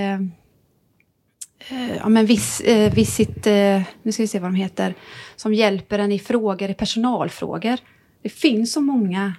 [1.70, 4.94] eh, ja, men vis, eh, Visit, eh, nu ska vi se vad de heter,
[5.36, 7.78] som hjälper en i frågor, i personalfrågor.
[8.22, 9.34] Det finns så många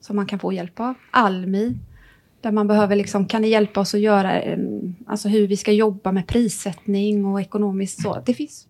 [0.00, 0.94] som man kan få hjälp av.
[1.10, 1.76] Almi,
[2.40, 4.58] där man behöver liksom, kan ni hjälpa oss att göra, eh,
[5.06, 8.22] alltså hur vi ska jobba med prissättning och ekonomiskt så.
[8.26, 8.66] Det finns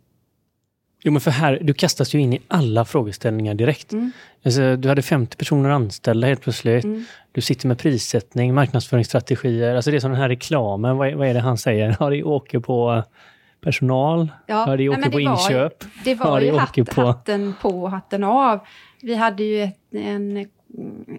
[1.06, 3.92] Jo, men för här, du kastas ju in i alla frågeställningar direkt.
[3.92, 4.12] Mm.
[4.44, 6.84] Alltså, du hade 50 personer anställda helt plötsligt.
[6.84, 7.04] Mm.
[7.32, 9.74] Du sitter med prissättning, marknadsföringsstrategier.
[9.74, 11.96] Alltså det är som den här reklamen, vad, vad är det han säger?
[12.00, 13.02] Ja, det åker på
[13.60, 15.84] personal, ja, ja det åker nej, på det inköp.
[15.84, 17.02] Var, det var ju hatt, på...
[17.02, 18.60] hatten på och hatten av.
[19.02, 20.46] Vi hade ju ett, en,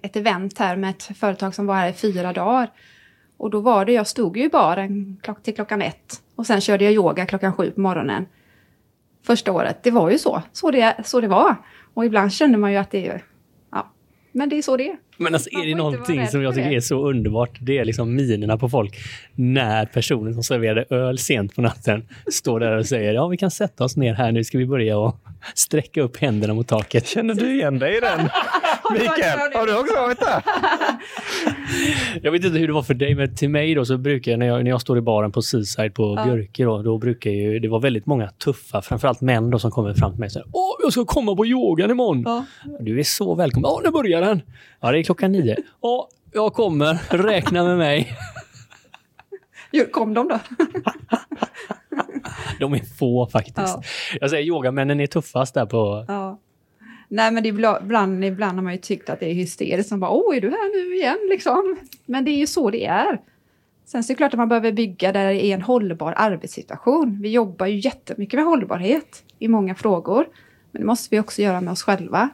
[0.02, 2.70] ett event här med ett företag som var här i fyra dagar.
[3.38, 6.84] Och då var det, jag stod ju i baren till klockan ett och sen körde
[6.84, 8.26] jag yoga klockan sju på morgonen
[9.26, 9.84] första året.
[9.84, 11.56] Det var ju så, så det, så det var.
[11.94, 13.24] Och ibland känner man ju att det är,
[13.72, 13.92] ja,
[14.32, 14.98] men det är så det är.
[15.18, 18.58] Men alltså, är det någonting som jag tycker är så underbart, det är liksom minerna
[18.58, 18.98] på folk
[19.36, 23.52] när personen som serverade öl sent på natten står där och säger ja, vi kan
[23.52, 25.16] sätta oss ner här nu, ska vi börja och
[25.56, 27.08] sträcka upp händerna mot taket.
[27.08, 28.20] Känner du igen dig i den?
[28.92, 30.44] Mikael, har du också varit där?
[32.22, 34.40] jag vet inte hur det var för dig, men till mig då så brukar jag
[34.40, 36.24] när jag, när jag står i baren på Seaside på ja.
[36.26, 39.94] Björke då, då brukar ju, det vara väldigt många tuffa, framförallt män då som kommer
[39.94, 42.24] fram till mig och säger Åh, jag ska komma på yogan imorgon!
[42.26, 42.46] Ja.
[42.80, 43.72] Du är så välkommen.
[43.72, 44.42] Ja, nu börjar den!
[44.82, 45.56] Ja, det är klockan nio.
[45.82, 47.00] Ja, jag kommer.
[47.10, 48.18] Räkna med mig.
[49.92, 50.40] Kom de då?
[52.60, 53.58] de är få faktiskt.
[53.58, 53.82] Ja.
[54.20, 56.06] Jag säger yogamännen är tuffast där på...
[56.08, 56.40] Ja.
[57.08, 59.90] Nej, men ibland, ibland har man ju tyckt att det är hysteriskt.
[59.90, 61.78] Som bara, åh, är du här nu igen liksom?
[62.06, 63.22] Men det är ju så det är.
[63.86, 67.22] Sen så är det klart att man behöver bygga där det är en hållbar arbetssituation.
[67.22, 70.28] Vi jobbar ju jättemycket med hållbarhet i många frågor.
[70.72, 72.30] Men det måste vi också göra med oss själva.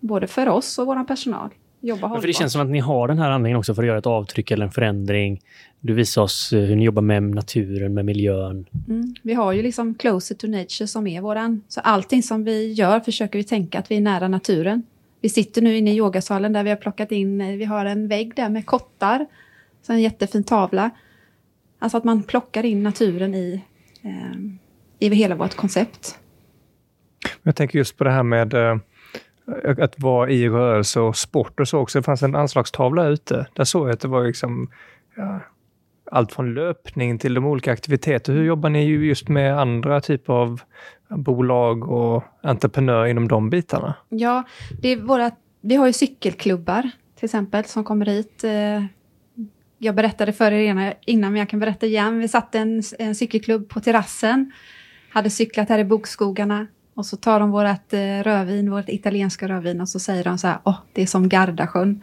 [0.00, 2.20] Både för oss och vår personal jobba hållbart.
[2.20, 4.06] För det känns som att ni har den här anledningen också för att göra ett
[4.06, 5.40] avtryck eller en förändring.
[5.80, 8.66] Du visar oss eh, hur ni jobbar med naturen, med miljön.
[8.88, 9.14] Mm.
[9.22, 11.62] Vi har ju liksom Closer to Nature som är våran...
[11.68, 14.82] Så allting som vi gör försöker vi tänka att vi är nära naturen.
[15.20, 18.08] Vi sitter nu inne i yogasalen där vi har plockat in, eh, vi har en
[18.08, 19.26] vägg där med kottar.
[19.82, 20.90] Så en jättefin tavla.
[21.78, 23.60] Alltså att man plockar in naturen i,
[24.02, 26.18] eh, i hela vårt koncept.
[27.42, 28.76] Jag tänker just på det här med eh,
[29.78, 31.98] att vara i rörelse och sport och så också.
[31.98, 33.46] Det fanns en anslagstavla ute.
[33.52, 34.70] Där såg jag att det var liksom
[35.16, 35.40] ja,
[36.10, 38.32] allt från löpning till de olika aktiviteter.
[38.32, 40.60] Hur jobbar ni just med andra typer av
[41.08, 43.94] bolag och entreprenörer inom de bitarna?
[44.08, 44.44] Ja,
[44.82, 45.30] det är våra,
[45.60, 48.44] vi har ju cykelklubbar till exempel som kommer hit.
[48.44, 48.84] Eh,
[49.78, 52.18] jag berättade för er innan, men jag kan berätta igen.
[52.18, 54.52] Vi satte en, en cykelklubb på terrassen,
[55.10, 56.66] hade cyklat här i bokskogarna,
[56.98, 60.46] och så tar de vårt eh, rödvin, vårt italienska rödvin och så säger de så
[60.46, 62.02] här, åh, oh, det är som Gardasjön.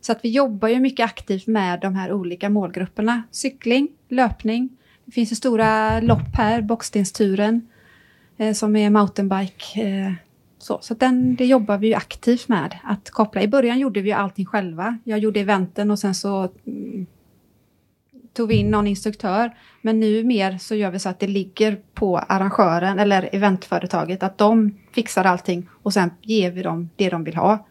[0.00, 3.22] Så att vi jobbar ju mycket aktivt med de här olika målgrupperna.
[3.30, 4.68] Cykling, löpning.
[5.04, 7.68] Det finns ju stora lopp här, Bockstensturen,
[8.36, 9.82] eh, som är mountainbike.
[9.82, 10.12] Eh,
[10.58, 13.42] så så den, det jobbar vi ju aktivt med att koppla.
[13.42, 14.98] I början gjorde vi ju allting själva.
[15.04, 17.06] Jag gjorde eventen och sen så mm,
[18.32, 19.50] tog vi in någon instruktör.
[19.82, 24.38] Men nu mer så gör vi så att det ligger på arrangören eller eventföretaget att
[24.38, 27.66] de fixar allting och sen ger vi dem det de vill ha.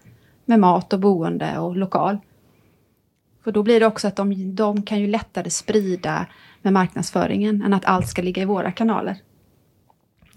[0.46, 2.18] Med mat och boende och lokal.
[3.44, 6.26] För då blir det också att de, de kan ju lättare sprida
[6.62, 9.18] med marknadsföringen än att allt ska ligga i våra kanaler.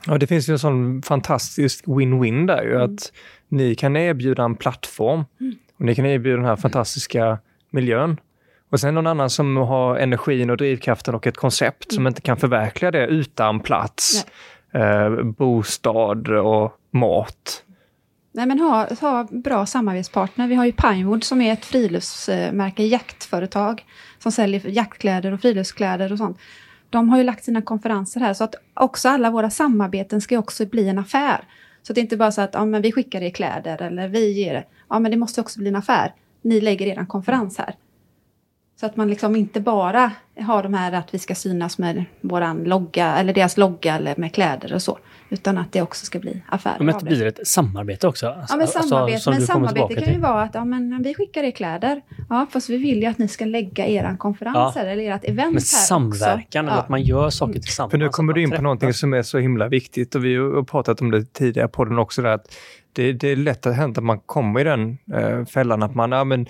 [0.06, 2.94] Ja, det finns ju en sån fantastisk win-win där ju, Mm.
[2.94, 3.12] att
[3.48, 5.24] ni kan erbjuda en plattform
[5.78, 7.38] och ni kan erbjuda den här fantastiska
[7.70, 8.16] miljön.
[8.74, 12.36] Och sen någon annan som har energin och drivkraften och ett koncept som inte kan
[12.36, 14.26] förverkliga det utan plats,
[14.72, 17.64] eh, bostad och mat.
[18.32, 20.48] Nej, men ha, ha bra samarbetspartner.
[20.48, 23.84] Vi har ju Pinewood som är ett friluftsmärke, jaktföretag
[24.18, 26.38] som säljer jaktkläder och friluftskläder och sånt.
[26.90, 30.66] De har ju lagt sina konferenser här så att också alla våra samarbeten ska också
[30.66, 31.44] bli en affär.
[31.82, 34.32] Så att det inte bara så att ja, men vi skickar er kläder eller vi
[34.32, 34.64] ger det.
[34.88, 36.14] Ja, men det måste också bli en affär.
[36.42, 37.74] Ni lägger er konferens här.
[38.76, 42.64] Så att man liksom inte bara har de här att vi ska synas med våran
[42.64, 44.98] logga eller deras logga eller med kläder och så.
[45.30, 48.26] Utan att det också ska bli affärer Men att det blir ett samarbete också.
[48.28, 51.42] Alltså, Ja, men samarbete, som men samarbete kan ju vara att ja, men vi skickar
[51.42, 52.02] er kläder.
[52.30, 55.54] Ja, fast vi vill ju att ni ska lägga era konferenser eller ert event Men
[55.54, 56.58] här samverkan, också.
[56.58, 56.78] eller Ja.
[56.78, 57.90] att man gör saker tillsammans.
[57.90, 60.62] För nu kommer du in på någonting som är så himla viktigt och vi har
[60.62, 62.22] pratat om det tidigare på den också.
[62.22, 62.54] Där, att
[62.94, 66.12] det, det är lätt att hända att man kommer i den eh, fällan att man,
[66.12, 66.46] ja men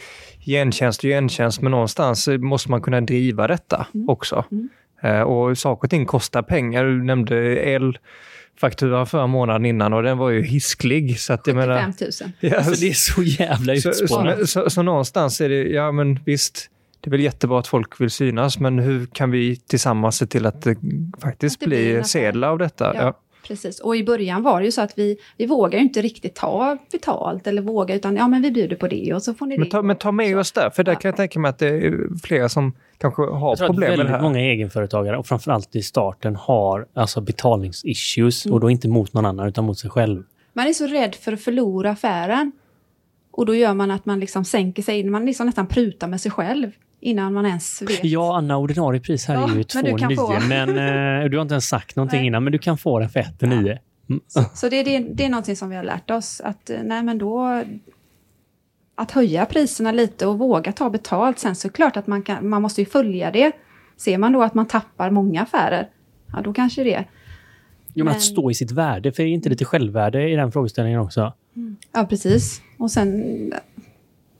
[0.46, 4.44] gentjänst och gentjänst, men någonstans måste man kunna driva detta också.
[4.52, 4.68] Mm.
[5.02, 6.84] Eh, och saker och ting kostar pengar.
[6.84, 11.20] Du nämnde elfaktura förra månaden innan och den var ju hisklig.
[11.20, 12.32] Så att jag 75 menar, 000.
[12.40, 14.38] Ja, Alltså, det är så jävla så, utspårat.
[14.38, 18.00] så, så, så någonstans är det, ja men visst, det är väl jättebra att folk
[18.00, 20.76] vill synas, men hur kan vi tillsammans se till att det
[21.22, 22.92] faktiskt Att det blir blir sedlar av detta?
[22.94, 23.02] Ja.
[23.02, 23.20] Ja.
[23.46, 23.80] Precis.
[23.80, 26.78] Och i början var det ju så att vi, vi vågar ju inte riktigt ta
[26.92, 29.64] betalt eller våga utan ja men vi bjuder på det och så får ni Men
[29.64, 29.70] det.
[29.70, 30.38] ta, men ta med Så.
[30.38, 30.98] oss där, för där Ja.
[30.98, 33.88] kan jag tänka mig att det är flera som kanske har Jag tror att problem
[33.90, 34.22] med det väldigt här.
[34.22, 38.54] många egenföretagare och framförallt i starten har alltså betalningsissues Mm.
[38.54, 40.22] och då inte mot någon annan utan mot sig själv.
[40.52, 42.52] Man är så rädd för att förlora affären.
[43.32, 46.30] Och då gör man att man liksom sänker sig, man liksom nästan prutar med sig
[46.30, 46.70] själv
[47.04, 48.04] innan man ens vet.
[48.04, 50.68] Ja, Anna, ordinarie pris här Ja, är ju men du 2,9 men
[51.22, 52.26] eh, du har inte ens sagt någonting Nej.
[52.26, 53.78] innan men du kan få den för 1,9.
[54.10, 54.22] Mm.
[54.54, 57.18] Så det, det, det är någonting som vi har lärt oss att eh, nej men
[57.18, 57.62] då
[58.94, 61.38] att höja priserna lite och våga ta betalt.
[61.38, 63.52] Sen så är det klart att man, kan, man måste ju följa det.
[63.96, 65.88] Ser man då att man tappar många affärer,
[66.32, 67.04] ja då kanske det.
[67.94, 70.52] Jo, men Men- att stå i sitt värde, för är inte lite självvärde i den
[70.52, 71.32] frågeställningen också?
[71.92, 72.60] Ja precis.
[72.78, 73.24] Och sen,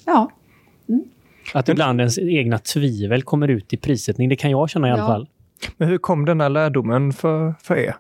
[0.05, 0.31] ja,
[1.55, 5.01] Att ibland ens egna tvivel kommer ut i prissättning, det kan jag känna i alla
[5.03, 5.07] Ja.
[5.07, 5.29] fall.
[5.77, 7.97] Men hur kom den här lärdomen för, för er?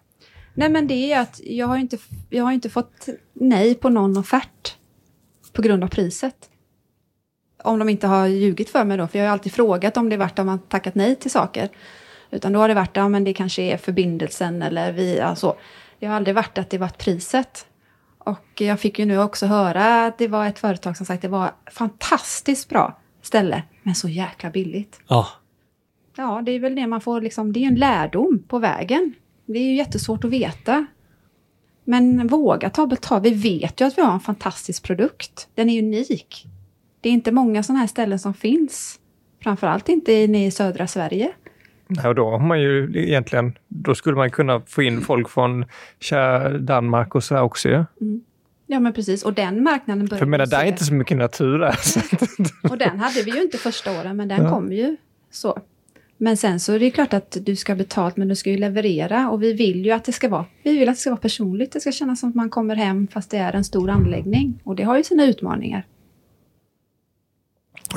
[0.54, 1.98] Nej men det är att jag har inte,
[2.30, 4.74] jag har inte fått nej på någon offert
[5.52, 6.34] på grund av priset.
[7.62, 10.16] Om de inte har ljugit för mig då, för jag har alltid frågat om det
[10.16, 11.68] varit om man tackat nej till saker.
[12.30, 15.56] Utan då har det varit, ja men det kanske är förbindelsen eller vi, alltså.
[15.98, 17.66] Det har aldrig varit att det varit priset.
[18.18, 21.28] Och jag fick ju nu också höra att det var ett företag som sagt det
[21.28, 25.00] var fantastiskt bra ställe, men så jäkla billigt.
[25.08, 25.26] Ja,
[26.16, 29.14] Ja, det är väl det man får liksom, det är ju en lärdom på vägen.
[29.46, 30.86] Det är ju jättesvårt att veta.
[31.84, 33.24] Men våga ta betalt.
[33.24, 35.48] Vi vet ju att vi har en fantastisk produkt.
[35.54, 36.46] Den är unik.
[37.00, 39.00] Det är inte många sådana här ställen som finns.
[39.42, 41.32] Framförallt inte inne i södra Sverige.
[41.86, 45.64] Nej, och då har man ju egentligen, då skulle man kunna få in folk från
[46.00, 47.74] kära Danmark och så här också ju.
[47.74, 47.84] Ja,
[48.80, 49.22] men precis.
[49.22, 51.76] Och den marknaden För börjar jag menar, där är inte så mycket natur där.
[52.70, 54.50] Och den hade vi ju inte första åren, men den Ja.
[54.50, 54.96] kommer ju
[55.30, 55.58] så.
[56.16, 58.56] Men sen så är det klart att du ska ha betalt, men du ska ju
[58.56, 59.30] leverera.
[59.30, 61.72] Och vi vill ju att det ska vara, vi vill att det ska vara personligt.
[61.72, 64.60] Det ska kännas som att man kommer hem fast det är en stor anläggning.
[64.64, 65.86] Och det har ju sina utmaningar.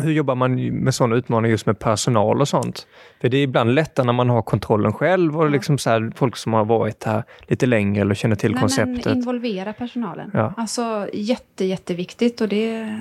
[0.01, 2.87] Hur jobbar man med sådana utmaningar just med personal och sånt?
[3.21, 5.49] För det är ibland lättare när man har kontrollen själv och Ja.
[5.49, 9.05] liksom så här, folk som har varit här lite längre eller känner till Nej, konceptet.
[9.05, 10.31] Men involvera personalen.
[10.33, 10.53] Ja.
[10.57, 12.99] Alltså jätte, jätteviktigt och det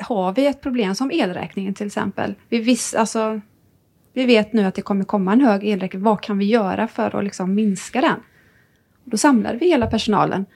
[0.00, 2.34] har vi ett problem som elräkningen till exempel.
[2.48, 3.40] Vi, viss, alltså,
[4.12, 6.02] vi vet nu att det kommer komma en hög elräkning.
[6.02, 8.20] Vad kan vi göra för att liksom minska den?
[9.04, 10.46] Då samlade vi hela personalen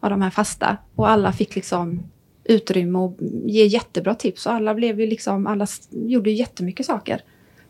[0.00, 2.02] av de här fasta och alla fick liksom
[2.48, 7.20] utrymme och ge jättebra tips och alla blev ju liksom, alla gjorde ju jättemycket saker.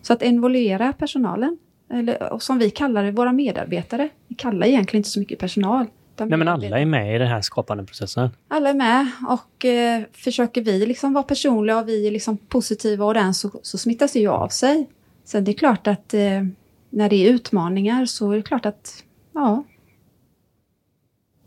[0.03, 1.59] Så att involvera personalen,
[1.93, 4.09] eller som vi kallar det, våra medarbetare.
[4.29, 5.87] Vi kallar egentligen inte så mycket personal.
[6.19, 8.31] Nej, men alla är med i den här skapande processen.
[8.49, 13.05] alla är med och eh, försöker vi liksom vara personliga och vi är liksom positiva
[13.05, 14.89] och den så, så smittas det ju av sig.
[15.25, 16.43] Sen det är klart att eh,
[16.91, 19.65] när det är utmaningar så är det klart att, ja.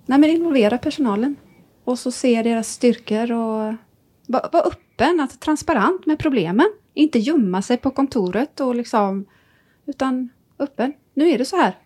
[0.05, 1.35] Nej men involvera personalen.
[1.91, 3.75] Och så se deras styrkor och
[4.27, 6.71] vara var öppen, att transparent med problemen.
[6.93, 9.25] Inte gömma sig på kontoret och liksom,
[9.85, 10.93] utan öppen.
[11.13, 11.77] Nu är det så här.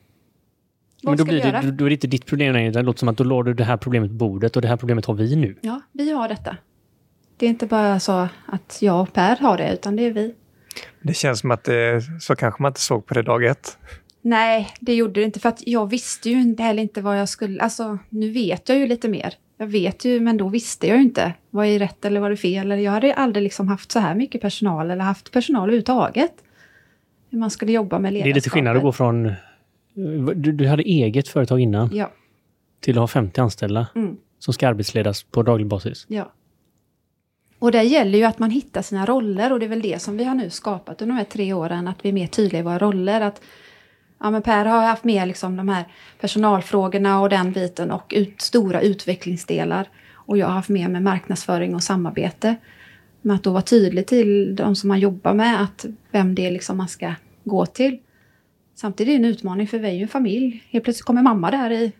[1.03, 1.61] Vad Men då, ska blir vi göra?
[1.61, 2.71] det, då är det inte ditt problem längre.
[2.71, 4.77] Det låter som att då låter du det här problemet på bordet och det här
[4.77, 5.57] problemet har vi nu.
[5.61, 6.57] Ja, vi har detta.
[7.37, 10.35] Det är inte bara så att jag och Per har det, utan det är vi.
[11.01, 13.77] Det känns som att det, så kanske man inte såg på det dag ett.
[14.21, 17.29] Nej, det gjorde det inte, för att jag visste ju inte heller inte vad jag
[17.29, 17.61] skulle...
[17.61, 19.35] Alltså, nu vet jag ju lite mer.
[19.57, 21.33] Jag vet ju, men då visste jag ju inte.
[21.49, 22.71] Vad är rätt eller vad är fel?
[22.71, 26.33] Eller jag hade aldrig liksom haft så här mycket personal, eller haft personal överhuvudtaget.
[27.29, 28.31] Hur man skulle jobba med Det ledarskapet.
[28.31, 29.33] är lite skillnad att gå från...
[30.35, 32.11] Du, du hade eget företag innan Ja,
[32.79, 34.17] till att ha 50 anställda Mm.
[34.39, 36.05] som ska arbetsledas på daglig basis.
[36.09, 36.31] ja.
[37.59, 40.17] Och det gäller ju att man hittar sina roller och det är väl det som
[40.17, 42.63] vi har nu skapat under de här tre åren, att vi är mer tydliga i
[42.63, 43.21] våra roller.
[43.21, 43.41] Att
[44.19, 45.85] Ja, men Per har haft med liksom de här
[46.19, 49.89] personalfrågorna och den biten och ut, stora utvecklingsdelar.
[50.13, 52.55] Och jag har haft med mig marknadsföring och samarbete.
[53.21, 56.51] Men att då vara tydlig till de som man jobbar med att vem det är
[56.51, 57.99] liksom man ska gå till.
[58.75, 60.63] Samtidigt är det en utmaning för vi är ju en familj.
[60.69, 61.91] Helt plötsligt kommer mamma där i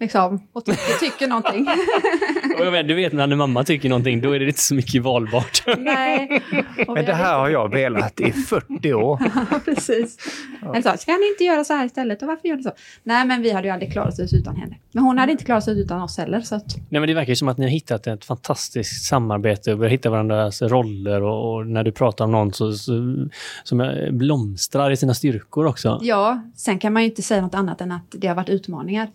[0.00, 1.66] liksom, och tycker, tycker någonting.
[2.64, 5.62] Jag vet, du vet när mamma tycker någonting, då är det inte så mycket valbart.
[5.78, 6.42] Nej.
[6.86, 9.20] Men det här har jag velat i 40 år.
[9.50, 10.18] Ja, precis.
[10.62, 12.22] Eller så, ska ni inte göra så här istället?
[12.22, 12.72] Och varför gör ni så?
[13.02, 14.76] Nej, men vi hade ju aldrig klarat oss utan henne.
[14.92, 16.40] Men hon hade inte klarat sig utan oss heller.
[16.40, 19.72] Så att, Nej, men det verkar ju som att ni har hittat ett fantastiskt samarbete
[19.72, 22.92] och börjat hitta varandras roller och, och när du pratar om någon så, så,
[23.64, 25.98] som blomstrar i sina styrkor också.
[26.02, 29.08] ja, sen kan man ju inte säga något annat än att det har varit utmaningar.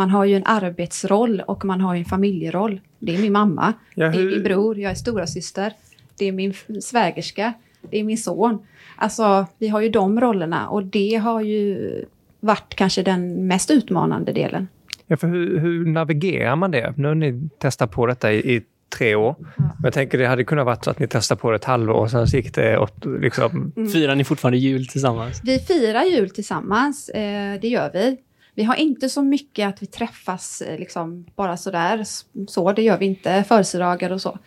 [0.00, 2.80] Man har ju en arbetsroll och man har ju en familjeroll.
[2.98, 5.72] Det är min mamma, Ja, det är hur- min bror, jag är stora syster,
[6.18, 7.52] det är min svägerska,
[7.90, 8.58] det är min son.
[8.96, 12.04] Alltså, vi har ju de rollerna och det har ju
[12.40, 14.68] varit kanske den mest utmanande delen.
[15.06, 16.94] Ja, för hur, hur navigerar man det?
[16.96, 18.62] Nu har ni testat på detta i, i
[18.98, 19.34] tre år.
[19.56, 21.94] Men jag tänker det hade kunnat vara så att ni testade på det ett halvår
[21.94, 25.40] och sen så gick det åt, liksom, Firar ni fortfarande jul tillsammans?
[25.44, 28.16] Vi firar jul tillsammans, eh, det gör vi.
[28.60, 32.04] Vi har inte så mycket att vi träffas eh, liksom bara sådär,
[32.48, 34.38] så det gör vi inte, födelsedagar och så.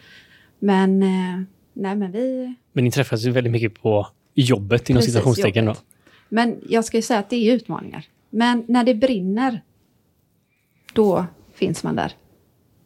[0.60, 1.41] Men, eh,
[1.73, 2.56] nej men vi...
[2.73, 5.76] Men ni träffas ju väldigt mycket på jobbet inom citationstecken då.
[6.30, 8.06] Men jag ska ju säga att det är utmaningar.
[8.30, 9.62] Men när det brinner,
[10.93, 12.13] då finns man där.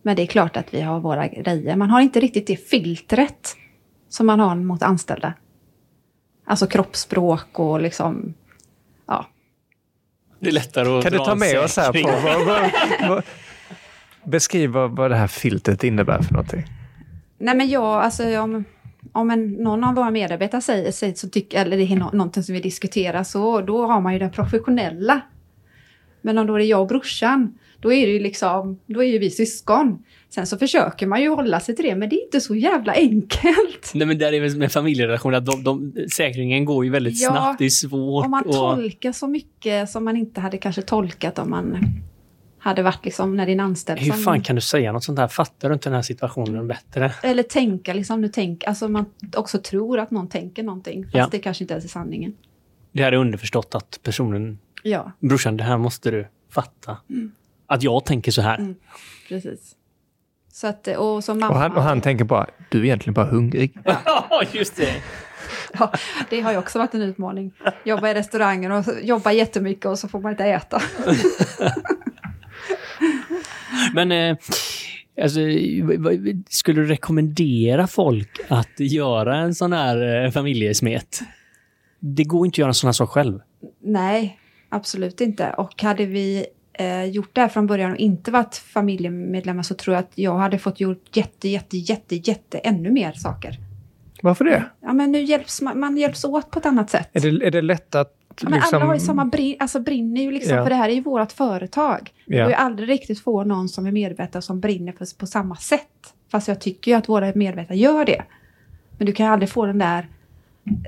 [0.01, 1.75] Men det är klart att vi har våra grejer.
[1.75, 3.55] Man har inte riktigt det filtret
[4.09, 5.33] som man har mot anställda.
[6.45, 8.33] Alltså kroppsspråk och liksom,
[10.39, 12.09] Det är lättare att Kan du ta med oss här på...
[12.23, 12.71] Vad, vad,
[13.09, 13.23] vad,
[14.23, 16.63] beskriv vad, vad det här filtret innebär för någonting.
[17.37, 18.63] Nej men jag, alltså om,
[19.11, 22.43] om en, någon av våra medarbetare säger, säger så tycker, eller det är nå- någonting
[22.43, 25.21] som vi diskuterar så då har man ju den professionella.
[26.21, 29.07] Men om då det är jag och brorsan, då är det ju liksom, då är
[29.07, 30.03] ju vi syskon.
[30.29, 32.93] Sen så försöker man ju hålla sig till det, men det är inte så jävla
[32.93, 33.91] enkelt.
[33.93, 37.29] Nej, men där är väl med familjerelationer att de, de, säkringen går ju väldigt Ja,
[37.29, 37.59] snabbt.
[37.59, 38.25] Det är svårt.
[38.25, 41.77] Om man och- tolkar så mycket som man inte hade kanske tolkat om man
[42.59, 45.27] hade varit liksom när din anställd Hur fan kan du säga något sånt här?
[45.27, 47.13] Fattar du inte den här situationen bättre?
[47.23, 51.27] Eller tänka liksom, nu tänk, alltså man också tror att någon tänker någonting, fast Ja.
[51.31, 52.33] det kanske inte ens är sanningen.
[52.91, 56.97] Det här är underförstått att personen, Ja, brorsan, det här måste du fatta.
[57.67, 58.57] Att jag tänker så här.
[58.57, 58.75] Mm.
[59.29, 59.75] precis.
[60.57, 61.53] Så att, och som mamma...
[61.53, 63.77] Och han, och han tänker bara, du är egentligen bara hungrig.
[64.05, 64.93] Ja, just det.
[65.79, 65.91] Ja,
[66.29, 67.51] det har ju också varit en utmaning.
[67.83, 70.81] Jobba i restaurangen och jobba jättemycket och så får man inte äta.
[73.93, 74.37] Men eh,
[75.21, 75.39] alltså,
[76.49, 81.21] skulle du rekommendera folk att göra en sån här eh, familjesmet?
[81.99, 83.39] Det går inte att göra en sån här sak själv.
[83.83, 84.39] Nej,
[84.69, 85.49] absolut inte.
[85.49, 86.45] Och hade vi
[86.77, 90.37] eh, gjort det här från början och inte varit familjemedlemmar så tror jag att jag
[90.37, 93.59] hade fått gjort jätte, jätte, jätte, jätte ännu mer saker.
[94.21, 94.63] Varför det?
[94.81, 97.09] Ja, men nu hjälps man, man hjälps åt på ett annat sätt.
[97.13, 98.13] Är det, är det lätt att...
[98.41, 100.63] Ja, liksom, alla har ju samma brin, alltså brinner ju liksom, Ja.
[100.63, 102.11] för det här är ju vårt företag.
[102.25, 102.43] Ja.
[102.43, 106.13] går ju aldrig riktigt få någon som är medarbetare som brinner på, på samma sätt.
[106.31, 108.23] Fast jag tycker ju att våra medarbetare gör det.
[108.97, 110.07] Men du kan ju aldrig få den där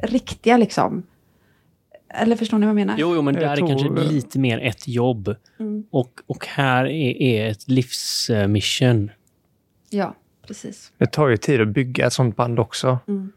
[0.04, 1.04] riktiga liksom.
[2.10, 2.96] Eller förstår ni vad jag menar?
[2.98, 5.36] Jo, jo men Jag där är kanske lite mer ett jobb.
[5.60, 5.84] Mm.
[5.92, 9.12] Och, och här är, är ett livsmission.
[9.90, 10.16] Ja,
[10.48, 10.92] precis.
[10.98, 13.00] Det tar ju tid att bygga ett sånt band också.
[13.08, 13.32] Mm.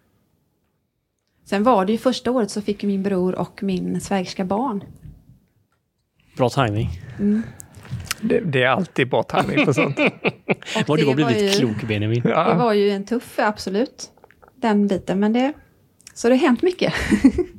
[1.44, 4.84] Sen var det ju första året så fick min bror och min svägerska barn.
[6.36, 6.88] Bra timing.
[7.18, 7.42] Mm.
[8.20, 9.98] Det, det är alltid bra timing på sånt.
[10.76, 12.22] Och Vad du har det var blivit ju- klok Benjamin.
[12.22, 12.54] Det Ja.
[12.54, 14.10] var ju en tuff, absolut.
[14.56, 15.52] Den biten, men det...
[16.14, 16.92] Så det har hänt mycket.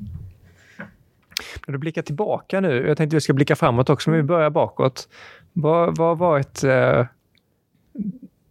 [1.67, 4.49] När du blickar tillbaka nu, jag tänkte vi ska blicka framåt också, men vi börjar
[4.49, 5.09] bakåt.
[5.53, 7.05] Vad har varit eh,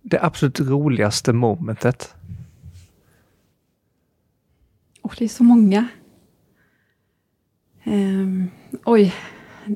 [0.03, 2.15] det absolut roligaste momentet?
[5.03, 5.89] Oh, det är så många.
[7.85, 8.51] Um,
[8.85, 9.15] oj,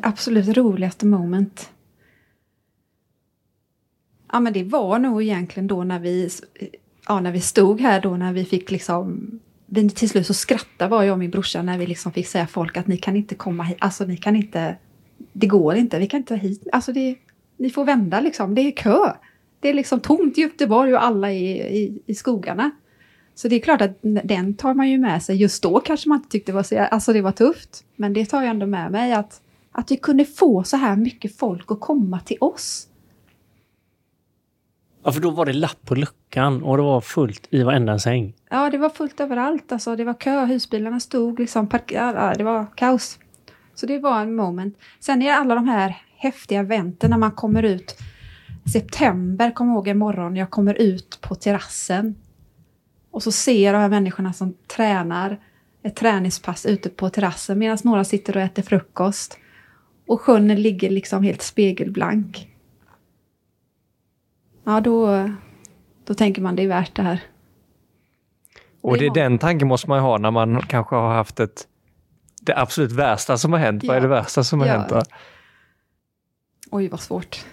[0.03, 1.71] absolut roligaste moment.
[4.33, 6.31] Ja, men det var nog egentligen då när vi,
[7.09, 9.31] ja, när vi stod här då när vi fick liksom
[9.67, 12.47] vi, till slut så skrattade var jag och min brorsa när vi liksom fick säga
[12.47, 14.77] folk att ni kan inte komma hit, alltså ni kan inte,
[15.33, 17.17] det går inte, vi kan inte hit, alltså det,
[17.57, 19.12] ni får vända liksom, det är kö.
[19.61, 22.71] Det är liksom tomt i Göteborg och alla är i, i skogarna.
[23.35, 25.37] Så det är klart att den tar man ju med sig.
[25.37, 27.85] Just då kanske man inte tyckte det var så, alltså det var tufft.
[27.97, 29.41] Men det tar jag ändå med mig att,
[29.73, 32.89] att vi kunde få så här mycket folk att komma till oss.
[35.07, 38.34] Ja, för då var det lapp på luckan och det var fullt i varenda säng.
[38.50, 39.72] Ja, det var fullt överallt.
[39.72, 42.18] Alltså, det var kö, husbilarna stod liksom parkerade.
[42.18, 43.18] Ja, det var kaos.
[43.74, 44.78] Så det var en moment.
[45.00, 47.98] Sen är det alla de här häftiga eventen när man kommer ut.
[48.72, 52.14] September, kommer jag ihåg en morgon, jag kommer ut på terrassen.
[53.11, 55.40] Och så ser jag de här människorna som tränar
[55.82, 59.38] ett träningspass ute på terrassen medan några sitter och äter frukost.
[60.07, 62.55] Och sjön ligger liksom helt spegelblank.
[64.67, 65.31] Ja, då,
[66.05, 67.21] då tänker man det är värt det här.
[68.81, 69.12] Och det är Ja.
[69.14, 71.67] den tanken måste man ju ha när man kanske har haft ett
[72.43, 73.85] det absolut värsta som har hänt.
[73.85, 74.03] Vad är Ja.
[74.03, 74.73] det värsta som har Ja.
[74.73, 74.89] hänt?
[74.89, 75.03] Då?
[76.71, 77.45] Oj, vad svårt.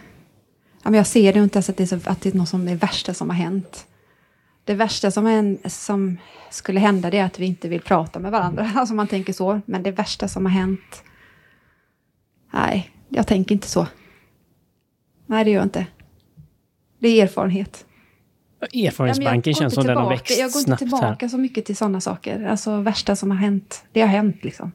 [0.83, 2.49] Ja, men jag ser det inte ens att det, är så, att det är något
[2.49, 3.87] som är det värsta som har hänt.
[4.63, 6.17] Det värsta som, hän- som
[6.49, 8.71] skulle hända det är att vi inte vill prata med varandra.
[8.75, 9.61] Alltså man tänker så.
[9.65, 11.03] Men det värsta som har hänt...
[12.53, 13.87] Nej, jag tänker inte så.
[15.25, 15.85] Nej, det gör jag inte.
[17.03, 17.85] Det är erfarenhet.
[18.59, 21.27] Ja, Erfarenhetsbanken går känns som den har växt Jag går inte tillbaka här.
[21.27, 22.45] så mycket till sådana saker.
[22.45, 23.85] Alltså värsta som har hänt.
[23.91, 24.71] Det har hänt liksom.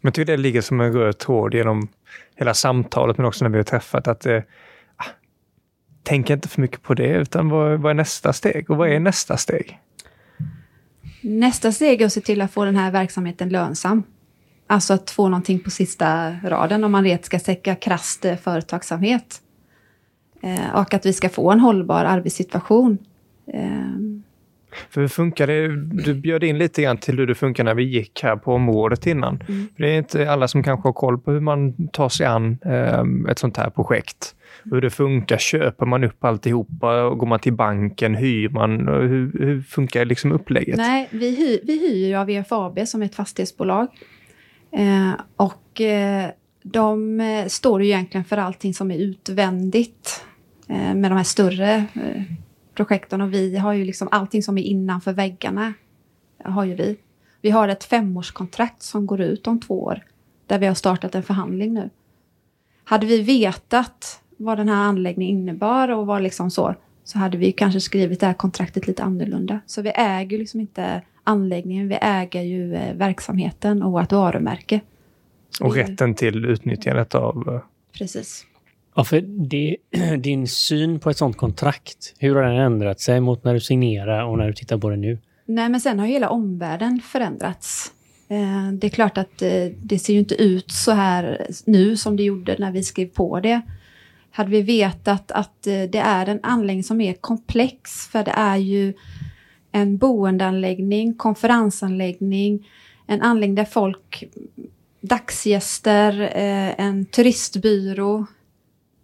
[0.00, 1.88] Men jag tycker det ligger som en röd tråd genom
[2.36, 4.08] hela samtalet, men också när vi har träffat.
[4.08, 4.42] att eh,
[4.96, 5.04] ah,
[6.02, 8.70] Tänk inte för mycket på det, utan vad, vad är nästa steg?
[8.70, 9.78] Och vad är nästa steg?
[11.20, 14.02] Nästa steg är att se till att få den här verksamheten lönsam.
[14.66, 19.42] Alltså att få någonting på sista raden om man rätt ska säcka krasst eh, företagsamhet.
[20.42, 22.98] Eh, och att vi ska få en hållbar arbetssituation.
[23.52, 23.60] Eh,
[24.90, 25.68] För hur funkar det?
[26.04, 29.06] Du bjöd in lite grann till hur det funkar när vi gick här på området
[29.06, 29.42] innan.
[29.48, 29.68] Mm.
[29.76, 32.58] För Det är inte alla som kanske har koll på hur man tar sig an
[32.64, 34.34] eh, ett sånt här projekt.
[34.64, 37.10] Hur det funkar, köper man upp alltihopa?
[37.10, 38.14] Går man till banken?
[38.14, 38.88] Hyr man?
[38.88, 40.76] Hur, hur funkar liksom upplägget?
[40.76, 43.86] nej, vi, hyr, vi hyr ju av VFAB som är ett fastighetsbolag.
[44.72, 46.30] Eh, och eh,
[46.62, 50.24] de eh, står ju egentligen för allting som är utvändigt
[50.74, 52.22] med de här större eh,
[52.74, 53.20] projekten.
[53.20, 55.72] Och vi har ju liksom allting som är innanför väggarna.
[56.44, 56.96] Har ju vi.
[57.40, 60.04] Vi har ett femårskontrakt som går ut om två år.
[60.46, 61.90] Där vi har startat en förhandling nu.
[62.84, 67.52] Hade vi vetat vad den här anläggningen innebar och vad liksom så, så hade vi
[67.52, 69.60] kanske skrivit det här kontraktet lite annorlunda.
[69.66, 74.80] Så vi äger liksom inte anläggningen, vi äger ju eh, verksamheten och vårt varumärke.
[75.60, 77.48] Och rätten till utnyttjandet av...
[77.48, 77.60] eh,
[77.98, 78.46] Precis.
[78.94, 79.76] Ja, för det,
[80.18, 84.24] din syn på ett sånt kontrakt, hur har den ändrat sig mot när du signerade
[84.24, 85.18] och när du tittar på det nu?
[85.46, 87.92] Nej, men sen har ju hela omvärlden förändrats.
[88.30, 92.16] Eh, det är klart att eh, det ser ju inte ut så här nu som
[92.16, 93.60] det gjorde när vi skrev på det.
[94.30, 98.56] Hade vi vetat att eh, det är en anläggning som är komplex, för det är
[98.56, 98.94] ju
[99.72, 102.68] en boendeanläggning, konferensanläggning,
[103.06, 104.24] en anläggning där folk,
[105.00, 106.20] dagsgäster,
[106.78, 108.26] en turistbyrå,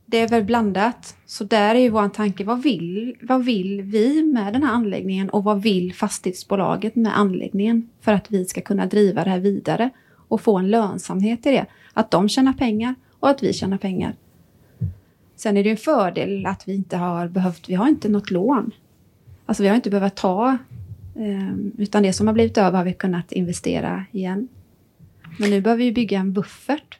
[0.06, 1.16] det är väl blandat.
[1.26, 5.30] Så där är ju vår tanke, vad vill, vad vill vi med den här anläggningen
[5.30, 9.90] och vad vill fastighetsbolaget med anläggningen för att vi ska kunna driva det här vidare
[10.28, 11.66] och få en lönsamhet i det.
[11.92, 14.14] Att de tjänar pengar och att vi tjänar pengar.
[15.36, 18.30] Sen är det ju en fördel att vi inte har behövt, vi har inte något
[18.30, 18.70] lån.
[19.46, 20.58] Alltså vi har inte behövt ta,
[21.16, 24.48] ehm, utan det som har blivit över har vi kunnat investera igen.
[25.38, 26.98] Men nu behöver vi bygga en buffert.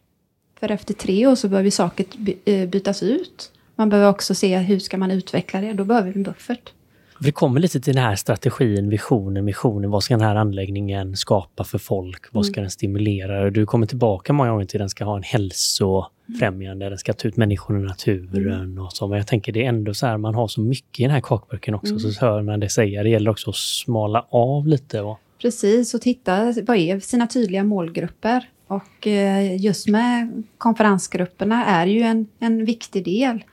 [0.61, 2.07] För efter tre år så behöver saker
[2.45, 3.53] eh, bytas ut.
[3.75, 5.73] Man behöver också se hur ska man utveckla det.
[5.73, 6.73] Då behöver vi en buffert.
[7.21, 9.91] Vi kommer lite till den här strategin, visionen, missionen.
[9.91, 12.23] Vad ska den här anläggningen skapa för folk?
[12.33, 13.51] Vad ska den stimulera?
[13.51, 17.29] Du kommer tillbaka många gånger till att den ska ha en hälsofrämjande, den ska ta
[17.29, 19.07] ut människor i naturen och så.
[19.07, 21.21] Men jag tänker det är ändå så här, man har så mycket i den här
[21.21, 21.99] kakburken också.
[21.99, 25.01] Så hör man det säga, det gäller också att smala av lite.
[25.01, 28.49] Och, Precis, och titta vad är sina tydliga målgrupper.
[28.67, 33.45] Och eh, just med konferensgrupperna är ju en, en viktig del.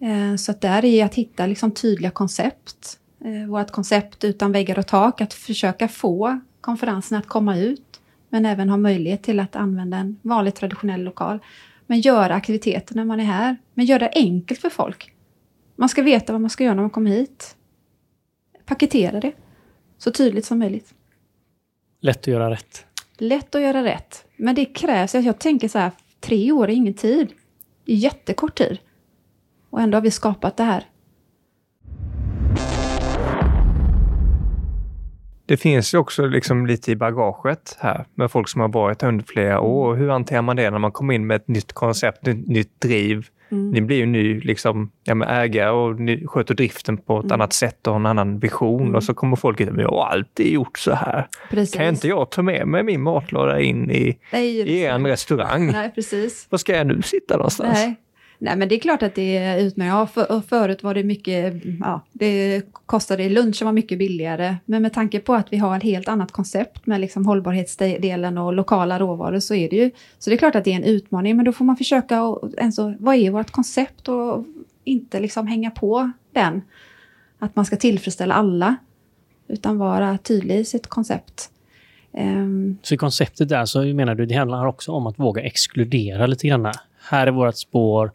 [0.00, 2.98] Eh, så att där är att hitta liksom tydliga koncept.
[3.24, 8.00] Eh, vårt koncept utan väggar och tak, att försöka få konferensen att komma ut.
[8.28, 11.38] Men även ha möjlighet till att använda en vanlig traditionell lokal.
[11.86, 13.56] Men göra aktiviteter när man är här.
[13.74, 15.12] Men göra det enkelt för folk.
[15.76, 17.56] Man ska veta vad man ska göra när man kommer hit.
[18.66, 19.32] Paketera det
[19.98, 20.94] så tydligt som möjligt.
[22.00, 22.86] Lätt att göra rätt.
[23.18, 24.24] Lätt att göra rätt.
[24.40, 27.32] Men det krävs, jag tänker så här, tre år är ingen tid.
[27.84, 28.78] Det är jättekort tid.
[29.70, 30.84] Och ändå har vi skapat det här.
[35.46, 39.24] Det finns ju också liksom lite i bagaget här med folk som har varit under
[39.24, 39.96] flera år.
[39.96, 43.26] Hur hanterar man det när man kommer in med ett nytt koncept, ett nytt driv?
[43.50, 43.70] Mm.
[43.70, 47.34] Ni blir ju ny liksom, ja, ägare och ni sköter driften på ett mm.
[47.34, 48.82] annat sätt och har en annan vision.
[48.82, 48.94] Mm.
[48.94, 51.28] Och så kommer folk hit och jag har alltid gjort så här.
[51.50, 51.74] Precis.
[51.74, 55.72] Kan inte jag ta med mig min matlåda in i, Nej, i en restaurang?
[55.72, 56.46] Nej, precis.
[56.50, 57.78] Var ska jag nu sitta någonstans?
[57.78, 57.96] Nej.
[58.38, 59.88] Nej, men det är klart att det är utmärkt.
[59.88, 64.56] Ja, för, förut var det mycket, ja, det kostade, lunchen var mycket billigare.
[64.64, 68.52] Men med tanke på att vi har ett helt annat koncept med liksom hållbarhetsdelen och
[68.52, 71.36] lokala råvaror så är det ju, så det är klart att det är en utmaning.
[71.36, 74.44] Men då får man försöka, och, alltså, vad är vårt koncept och
[74.84, 76.62] inte liksom hänga på den.
[77.38, 78.76] Att man ska tillfredsställa alla.
[79.48, 81.50] Utan vara tydlig i sitt koncept.
[82.12, 86.48] Um, så konceptet där så menar du, det handlar också om att våga exkludera lite
[86.48, 86.72] grann?
[87.08, 88.12] Här är vårt spår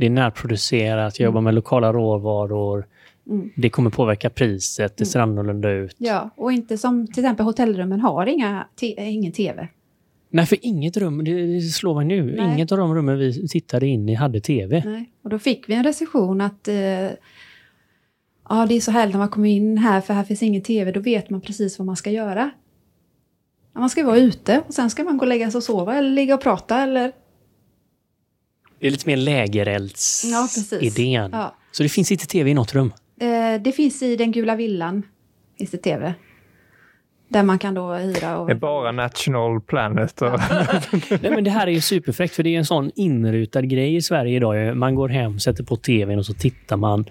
[0.00, 2.86] det är närproducerat, jag jobbar med lokala råvaror.
[3.30, 3.50] Mm.
[3.56, 5.30] Det kommer påverka priset, det ser mm.
[5.30, 5.96] annorlunda ut.
[5.98, 8.66] Ja, och inte som till exempel hotellrummen har inga
[8.98, 9.68] ingen tv.
[10.30, 12.54] Nej, för inget rum, det slår mig nu, Nej.
[12.54, 14.82] inget av de rummen vi tittade in i hade tv.
[14.86, 16.74] Nej, och då fick vi en recension att eh,
[18.48, 20.92] ja, det är så härligt när man kommer in här för här finns ingen tv,
[20.92, 22.50] då vet man precis vad man ska göra.
[23.72, 26.10] Man ska vara ute och sen ska man gå och lägga sig och sova eller
[26.10, 27.12] ligga och prata eller
[28.80, 31.30] det är lite mer lägerelds-idén.
[31.32, 31.56] Ja, ja.
[31.72, 32.92] Så det finns inte tv i något rum?
[33.20, 35.02] Eh, det finns i den gula villan.
[35.58, 36.14] Finns det tv.
[37.28, 38.46] Där man kan då hyra och...
[38.46, 40.22] Det är bara National Planet.
[40.22, 40.30] Och...
[41.22, 44.02] Nej, men det här är ju superfräckt för det är en sån inrutad grej i
[44.02, 44.76] Sverige idag.
[44.76, 47.04] Man går hem, sätter på tvn och så tittar man.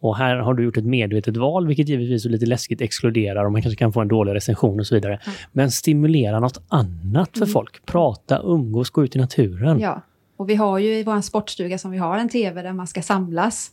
[0.00, 3.52] Och här har du gjort ett medvetet val, vilket givetvis är lite läskigt exkluderar och
[3.52, 5.20] man kanske kan få en dålig recension och så vidare.
[5.26, 5.32] Ja.
[5.52, 7.48] Men stimulera något annat för mm.
[7.48, 7.86] folk.
[7.86, 9.80] Prata, umgås, gå ut i naturen.
[9.80, 10.02] Ja.
[10.36, 13.02] Och vi har ju i vår sportstuga som vi har en tv där man ska
[13.02, 13.70] samlas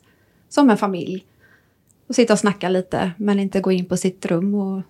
[0.50, 1.26] som en familj.
[2.08, 4.56] Och sitta och snacka lite men inte gå in på sitt rum.
[4.56, 4.82] Och,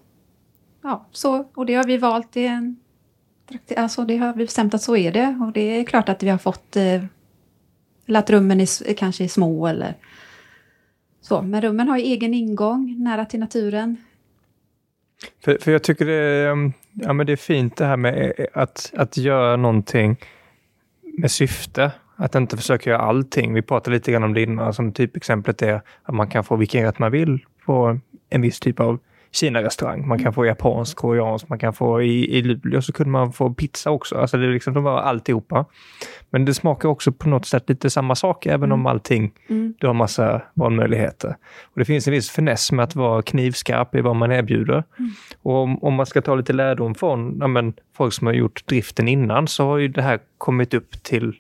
[0.82, 2.80] ja, så, och det har vi valt i en...
[3.78, 5.40] Alltså det har vi bestämt att så är det.
[5.42, 6.76] Och det är klart att vi har fått...
[6.76, 7.04] Eh,
[8.06, 9.94] eller att rummen är, kanske är små eller
[11.22, 11.42] så.
[11.42, 13.98] Men rummen har ju egen ingång nära till naturen.
[15.44, 18.34] För, för jag tycker det är, mm, ja, men det är fint det här med
[18.38, 20.18] eh, att, att göra någonting
[21.18, 21.92] med syfte.
[22.16, 23.54] Att inte försöka göra allting.
[23.54, 26.84] Vi pratade lite grann om det innan, som typexemplet är att man kan få vilken
[26.86, 28.00] rätt man vill på
[28.30, 29.00] en viss typ av
[29.34, 30.08] Kina-restaurang.
[30.08, 33.54] Man kan få japansk, koreansk, man kan få i, i Luleå så kunde man få
[33.54, 34.16] pizza också.
[34.16, 35.66] Alltså det är liksom, de var alltihopa.
[36.30, 38.72] Men det smakar också på något sätt lite samma sak, även mm.
[38.72, 39.74] om allting, mm.
[39.80, 41.36] du har massa valmöjligheter.
[41.64, 44.84] Och det finns en viss finess med att vara knivskarp i vad man erbjuder.
[45.00, 45.12] Mm.
[45.42, 48.68] Och om, om, man ska ta lite lärdom från ja, men, folk som har gjort
[48.68, 51.36] driften innan, så har ju det här kommit upp till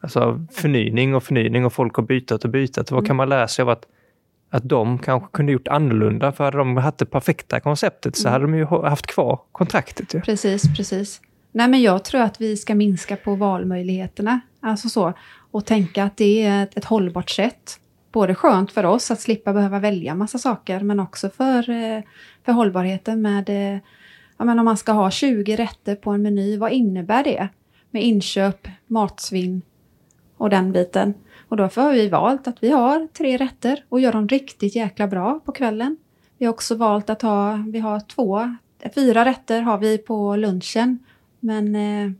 [0.00, 2.76] alltså, förnyning och förnyning och folk har bytt och bytt.
[2.76, 3.04] Vad mm.
[3.04, 3.86] kan man lära sig av att
[4.50, 6.32] att de kanske kunde gjort annorlunda.
[6.32, 8.32] För hade de haft det perfekta konceptet så mm.
[8.32, 10.14] hade de ju haft kvar kontraktet.
[10.14, 10.20] Ju.
[10.20, 11.20] Precis, precis.
[11.52, 14.40] Nej, men jag tror att vi ska minska på valmöjligheterna.
[14.60, 15.12] Alltså så.
[15.50, 17.80] Och tänka att det är ett, ett hållbart sätt.
[18.12, 22.02] Både skönt för oss att slippa behöva välja massa saker, men också för, eh,
[22.44, 23.80] för hållbarheten med eh,
[24.38, 27.48] ja, men om man ska ha 20 rätter på en meny, vad innebär det?
[27.90, 29.62] Med inköp, matsvinn
[30.40, 31.14] och den biten.
[31.48, 35.06] Och därför har vi valt att vi har tre rätter och gör dem riktigt jäkla
[35.06, 35.96] bra på kvällen.
[36.38, 38.56] Vi har också valt att ha, vi har två,
[38.94, 40.98] fyra rätter har vi på lunchen.
[41.40, 42.12] Men eh,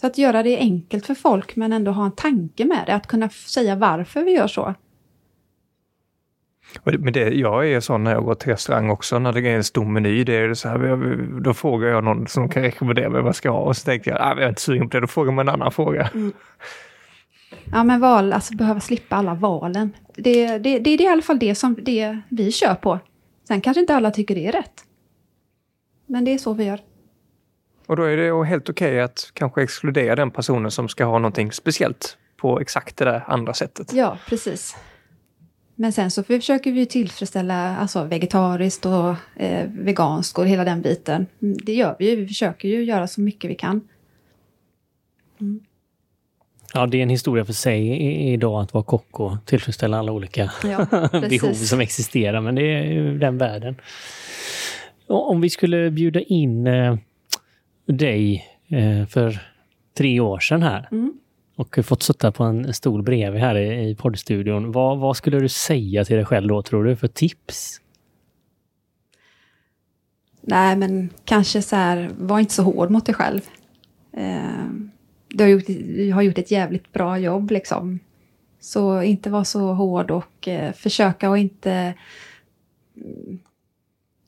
[0.00, 3.06] så att göra det enkelt för folk men ändå ha en tanke med det, att
[3.06, 4.74] kunna säga varför vi gör så.
[6.84, 9.64] Men det, jag är sån när jag går till restaurang också, när det är en
[9.64, 13.28] stor meny, det är så här, då frågar jag någon som kan rekommendera mig vad
[13.28, 15.06] jag ska ha och så tänkte jag, ah, jag är inte sugen på det, då
[15.06, 16.10] frågar man en annan fråga.
[16.14, 16.32] Mm.
[17.72, 19.92] Ja men val, alltså behöva slippa alla valen.
[20.14, 22.98] Det, det, det, det är i alla fall det som det vi kör på.
[23.48, 24.84] Sen kanske inte alla tycker det är rätt.
[26.06, 26.80] Men det är så vi gör.
[27.86, 31.18] Och då är det helt okej okay att kanske exkludera den personen som ska ha
[31.18, 33.92] någonting speciellt på exakt det där andra sättet.
[33.92, 34.76] Ja, precis.
[35.74, 41.26] Men sen så försöker vi tillfredsställa alltså vegetariskt och eh, veganskt och hela den biten.
[41.38, 42.16] Det gör vi ju.
[42.16, 43.88] Vi försöker ju göra så mycket vi kan.
[46.74, 48.02] Ja, det är en historia för sig
[48.32, 50.86] idag att vara kock och tillfredsställa alla olika Ja,
[51.30, 53.76] behov som existerar, men det är ju den världen.
[55.06, 56.96] Om vi skulle bjuda in eh,
[57.86, 59.40] dig eh, för
[59.98, 61.12] tre år sedan här Mm.
[61.56, 64.72] och fått sitta på en stol bredvid här i, i poddstudion.
[64.72, 67.80] Vad, vad skulle du säga till dig själv då, tror du, för tips?
[70.42, 73.40] Nej, men kanske så här, var inte så hård mot dig själv.
[74.16, 74.64] Eh,
[75.30, 77.98] du, har gjort, du har gjort ett jävligt bra jobb liksom.
[78.60, 81.94] Så inte vara så hård och eh, försöka att inte...
[82.96, 83.38] mm,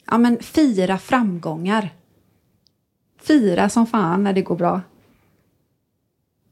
[0.07, 1.90] Ja, men fira framgångar.
[3.22, 4.80] Fira som fan när det går bra.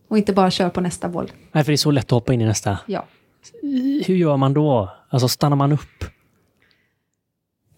[0.08, 1.32] Och inte bara köra på nästa boll.
[1.52, 2.78] Nej, för det är så lätt att hoppa in i nästa.
[2.86, 3.06] Ja.
[4.06, 4.90] Hur gör man då?
[5.08, 6.04] Alltså stannar man upp?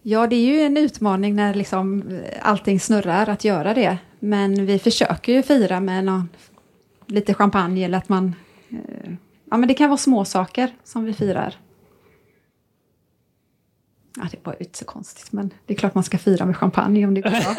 [0.01, 2.03] Ja, det är ju en utmaning när liksom
[2.41, 3.97] allting snurrar att göra det.
[4.19, 6.29] Men vi försöker ju fira med någon,
[7.13, 8.35] lite champagne eller att man...
[8.69, 9.11] Eh,
[9.51, 11.55] ja, men det kan vara små saker som vi firar.
[14.17, 16.57] Ja, det var ju inte så konstigt, men det är klart man ska fira med
[16.57, 17.55] champagne om det går bra.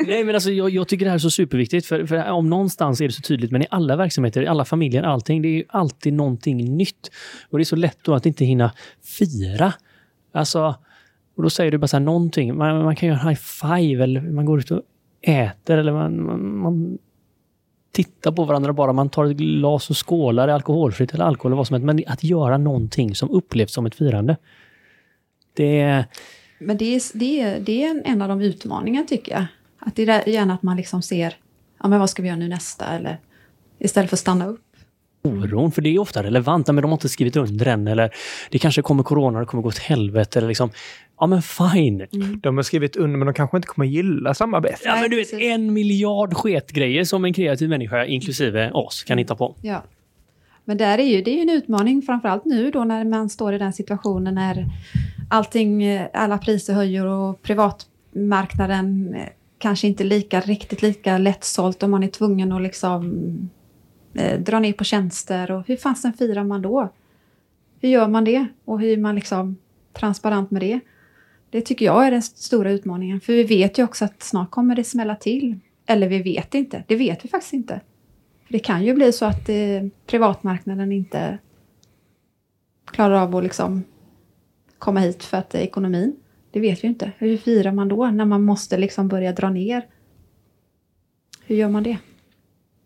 [0.06, 1.86] Nej, men alltså, jag, jag tycker det här är så superviktigt.
[1.86, 5.02] För, för om någonstans är det så tydligt, men i alla verksamheter, i alla familjer,
[5.02, 7.10] allting, det är ju alltid någonting nytt.
[7.50, 8.72] Och det är så lätt då att inte hinna
[9.18, 9.72] fira.
[10.32, 10.74] Alltså,
[11.36, 12.56] och då säger du bara så här någonting.
[12.56, 14.82] Man, man kan göra en high five eller man går ut och
[15.22, 16.98] äter eller man, man, man
[17.92, 18.92] tittar på varandra bara.
[18.92, 21.84] Man tar ett glas och skålar, är alkoholfritt eller alkohol eller vad som helst.
[21.84, 24.36] Men att göra någonting som upplevs som ett firande.
[25.54, 26.04] Det är...
[26.58, 29.44] Men det är, det är, det är en, av de utmaningarna tycker jag.
[29.78, 31.34] Att det är gärna att man liksom ser,
[31.82, 32.86] ja men vad ska vi göra nu nästa?
[32.86, 33.18] Eller
[33.78, 34.60] istället för att stanna upp.
[35.22, 36.66] oron, för det är ofta relevant.
[36.66, 38.10] Men de har inte skrivit under än, eller
[38.50, 40.38] det kanske kommer corona, det kommer gå åt helvete.
[40.38, 40.70] Eller liksom,
[41.22, 42.06] ja men fine.
[42.42, 44.80] De har skrivit under, men de kanske inte kommer gilla samarbetet.
[44.84, 45.52] Ja, men du vet, Mm.
[45.52, 49.56] en miljard sketgrejer som en kreativ människa, inklusive oss, kan hitta på.
[49.62, 49.82] Ja.
[50.64, 53.54] Men där är ju, det är ju en utmaning, framförallt nu då när man står
[53.54, 54.66] i den situationen när
[55.30, 62.02] allting, alla priser höjer och privatmarknaden eh, kanske inte lika, riktigt lika lättsålt och man
[62.02, 63.50] är tvungen att liksom
[64.14, 66.88] eh, dra ner på tjänster och hur fasen firar man då?
[67.80, 68.46] Hur gör man det?
[68.64, 69.56] Och hur är man liksom
[69.92, 70.80] transparent med det?
[71.52, 74.76] Det tycker jag är den stora utmaningen, för vi vet ju också att snart kommer
[74.76, 75.58] det smälla till.
[75.86, 77.80] Eller vi vet inte, det vet vi faktiskt inte.
[78.48, 81.38] Det kan ju bli så att eh, privatmarknaden inte
[82.84, 83.84] klarar av att liksom
[84.78, 86.16] komma hit för att eh, ekonomin,
[86.50, 87.12] det vet vi inte.
[87.18, 89.86] Hur firar man då när man måste liksom börja dra ner?
[91.44, 91.98] Hur gör man det?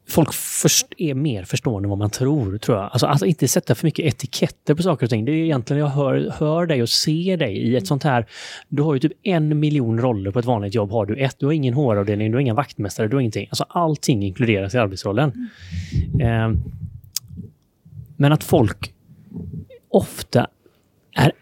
[0.08, 2.90] Folk först är mer förstående än vad man tror, tror jag.
[2.92, 5.24] Alltså, alltså inte sätta för mycket etiketter på saker och ting.
[5.24, 8.26] Det är egentligen, jag hör, hör dig och ser dig i ett sånt här...
[8.68, 10.90] Du har ju typ en miljon roller på ett vanligt jobb.
[10.90, 13.46] Har du ett, du har ingen HR-avdelning, du har ingen vaktmästare, du har ingenting.
[13.50, 15.48] Alltså allting inkluderas i arbetsrollen.
[16.20, 16.52] Eh,
[18.16, 18.92] men att folk
[19.88, 20.46] ofta
[21.14, 21.32] är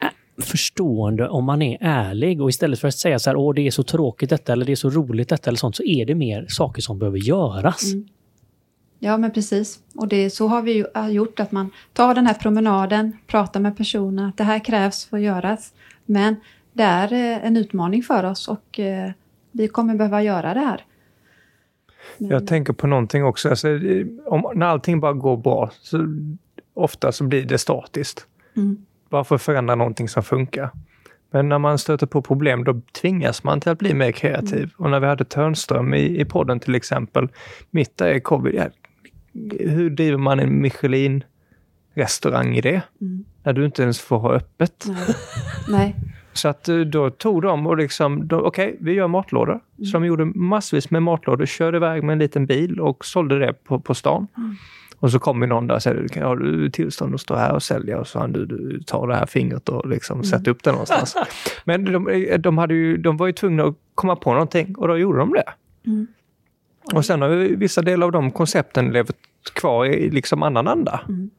[0.42, 3.70] förstående om man är ärlig och istället för att säga så här, åh det är
[3.70, 6.46] så tråkigt detta eller det är så roligt detta eller sånt, så är det mer
[6.48, 7.92] saker som behöver göras.
[7.92, 8.08] Mm.
[9.04, 9.78] Ja, men precis.
[9.94, 13.60] Och det, så har vi ju äh, gjort att man tar den här promenaden, pratar
[13.60, 15.72] med personen, att det här krävs för att göras.
[16.06, 16.36] Men
[16.72, 19.10] det är eh, en utmaning för oss och eh,
[19.52, 20.84] vi kommer behöva göra det här.
[22.18, 23.48] Men, Jag tänker på någonting också.
[23.48, 23.68] Alltså,
[24.26, 26.06] om, när allting bara går bra, så
[26.74, 28.26] ofta så blir det statiskt.
[28.56, 28.76] Mm.
[29.08, 30.70] Varför förändra någonting som funkar?
[31.30, 34.70] Men när man stöter på problem, då tvingas man till att bli mer kreativ.
[34.76, 37.28] Och när vi hade Törnström i, i podden till exempel,
[37.70, 38.70] mitt i covid,
[39.58, 42.82] hur driver man en Michelin-restaurang i det?
[43.00, 43.24] Mm.
[43.42, 44.84] När du inte ens får ha öppet.
[44.88, 45.16] Nej.
[45.68, 45.96] Nej.
[46.32, 49.60] Så att eh, då tog de och liksom, okej, vi gör matlådor.
[49.76, 53.52] Så de gjorde massvis med matlådor, körde iväg med en liten bil och sålde det
[53.64, 54.26] på, på stan.
[54.96, 57.62] Och så kom ju någon där och sa, har du tillstånd att stå här och
[57.62, 58.00] sälja?
[58.00, 61.16] Och så han, du, du tar det här fingret och liksom sätter upp det någonstans.
[61.64, 64.98] Men de, de, hade ju, de var ju tvungna att komma på någonting och då
[64.98, 65.52] gjorde de det.
[65.86, 66.06] Mm.
[66.92, 69.16] Och sen har ju vissa delar av de koncepten levt
[69.54, 71.00] kvar i liksom annan anda.
[71.08, 71.30] Mm.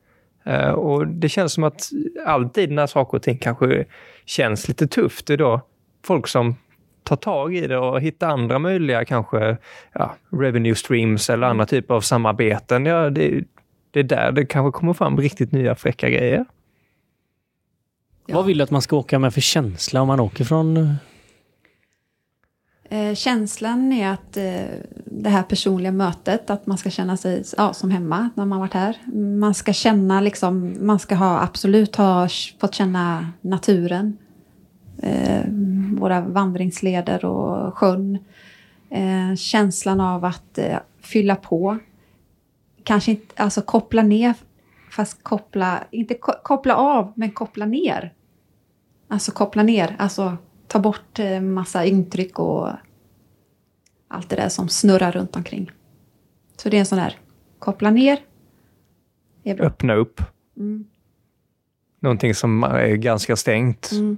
[0.43, 1.89] Eh, och det känns som att
[2.25, 3.85] alltid när saker och ting kanske
[4.25, 5.61] känns lite tufft, det är då
[6.05, 6.55] folk som
[7.03, 9.57] tar tag i det och hittar andra möjliga kanske
[9.93, 12.85] ja, revenue streams eller andra typer av samarbeten.
[12.85, 13.43] Ja, det,
[13.91, 16.45] det är där det kanske kommer fram riktigt nya fräcka grejer.
[18.25, 18.35] Ja.
[18.35, 20.95] Vad vill du att man ska åka med för känsla om man åker från
[22.89, 27.73] eh, känslan är att eh, det här personliga mötet, att man ska känna sig ja,
[27.73, 28.97] som hemma när man varit här.
[29.39, 32.29] Man ska känna liksom, man ska ha absolut ha
[32.59, 34.17] fått känna naturen.
[34.97, 35.45] Eh,
[35.97, 38.17] våra vandringsleder och sjön.
[38.89, 41.77] Eh, känslan av att eh, fylla på.
[42.83, 44.33] kanske inte, alltså koppla ner,
[44.91, 48.13] fast koppla, inte ko koppla av, men koppla ner.
[49.07, 50.37] Alltså koppla ner, alltså
[50.67, 52.69] ta bort eh, massa intryck och
[54.07, 55.71] allt det där som snurrar runt omkring.
[56.57, 57.17] Så det är en sån där,
[57.59, 58.19] koppla ner.
[59.43, 59.65] Är bra.
[59.65, 60.21] Öppna upp.
[60.57, 60.85] Mm.
[61.99, 63.91] Någonting som är ganska stängt.
[63.91, 64.17] Mm.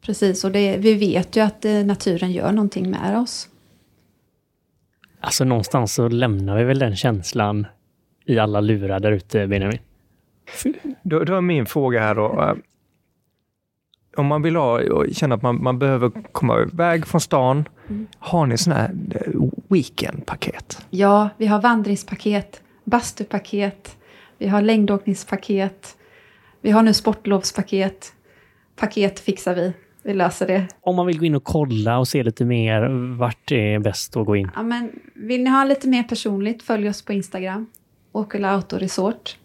[0.00, 3.48] Precis, och det, vi vet ju att eh, naturen gör någonting med oss.
[5.20, 7.66] Alltså någonstans så lämnar vi väl den känslan
[8.24, 9.78] i alla lurar där ute, Benjamin.
[11.02, 12.56] Då, då är min fråga här då.
[14.16, 18.06] Om man vill ha och känner att man, man behöver komma iväg från stan, Mm.
[18.18, 20.86] har ni sådana här eh, weekendpaket?
[20.90, 23.96] Ja, vi har vandringspaket, bastupaket,
[24.38, 25.96] vi har längdåkningspaket,
[26.60, 28.12] vi har nu sportlovspaket.
[28.76, 30.66] Paket fixar vi, vi löser det.
[30.80, 32.88] Om man vill gå in och kolla och se lite mer,
[33.18, 34.50] vart är bäst att gå in?
[34.54, 37.66] Ja, men vill ni ha lite mer personligt, följ oss på Instagram,
[38.12, 39.36] Åkulla Auto Resort.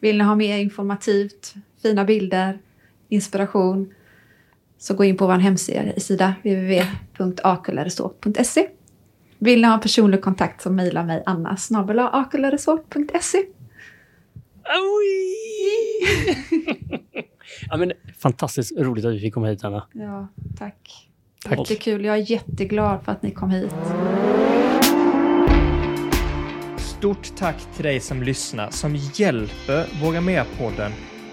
[0.00, 2.58] Vill ni ha mer informativt, fina bilder,
[3.08, 3.94] inspiration,
[4.82, 8.68] så gå in på vår hemsida www.akularesort.se.
[9.38, 11.56] Vill ni ha personlig kontakt så mejla mig anna
[12.12, 13.38] akularesort.se.
[17.70, 19.86] ja, men, fantastiskt roligt att vi fick komma hit, Anna.
[19.92, 20.28] Ja,
[20.58, 21.08] tack.
[21.44, 21.58] Tack.
[21.58, 22.04] Jättekul.
[22.04, 23.74] Jag är jätteglad för att ni kom hit.
[26.76, 30.92] Stort tack till dig som lyssnar, som hjälper Våga Mer-podden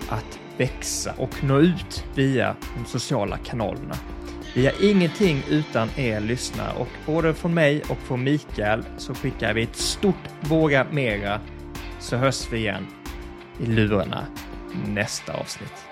[0.10, 3.95] att växa och nå ut via de sociala kanalerna.
[4.55, 9.53] Vi har ingenting utan er lyssnare och både från mig och från Mikael så skickar
[9.53, 11.39] vi ett stort Våga Mera
[11.99, 12.88] så hörs vi igen
[13.60, 14.26] i lurarna
[14.88, 15.89] nästa avsnitt.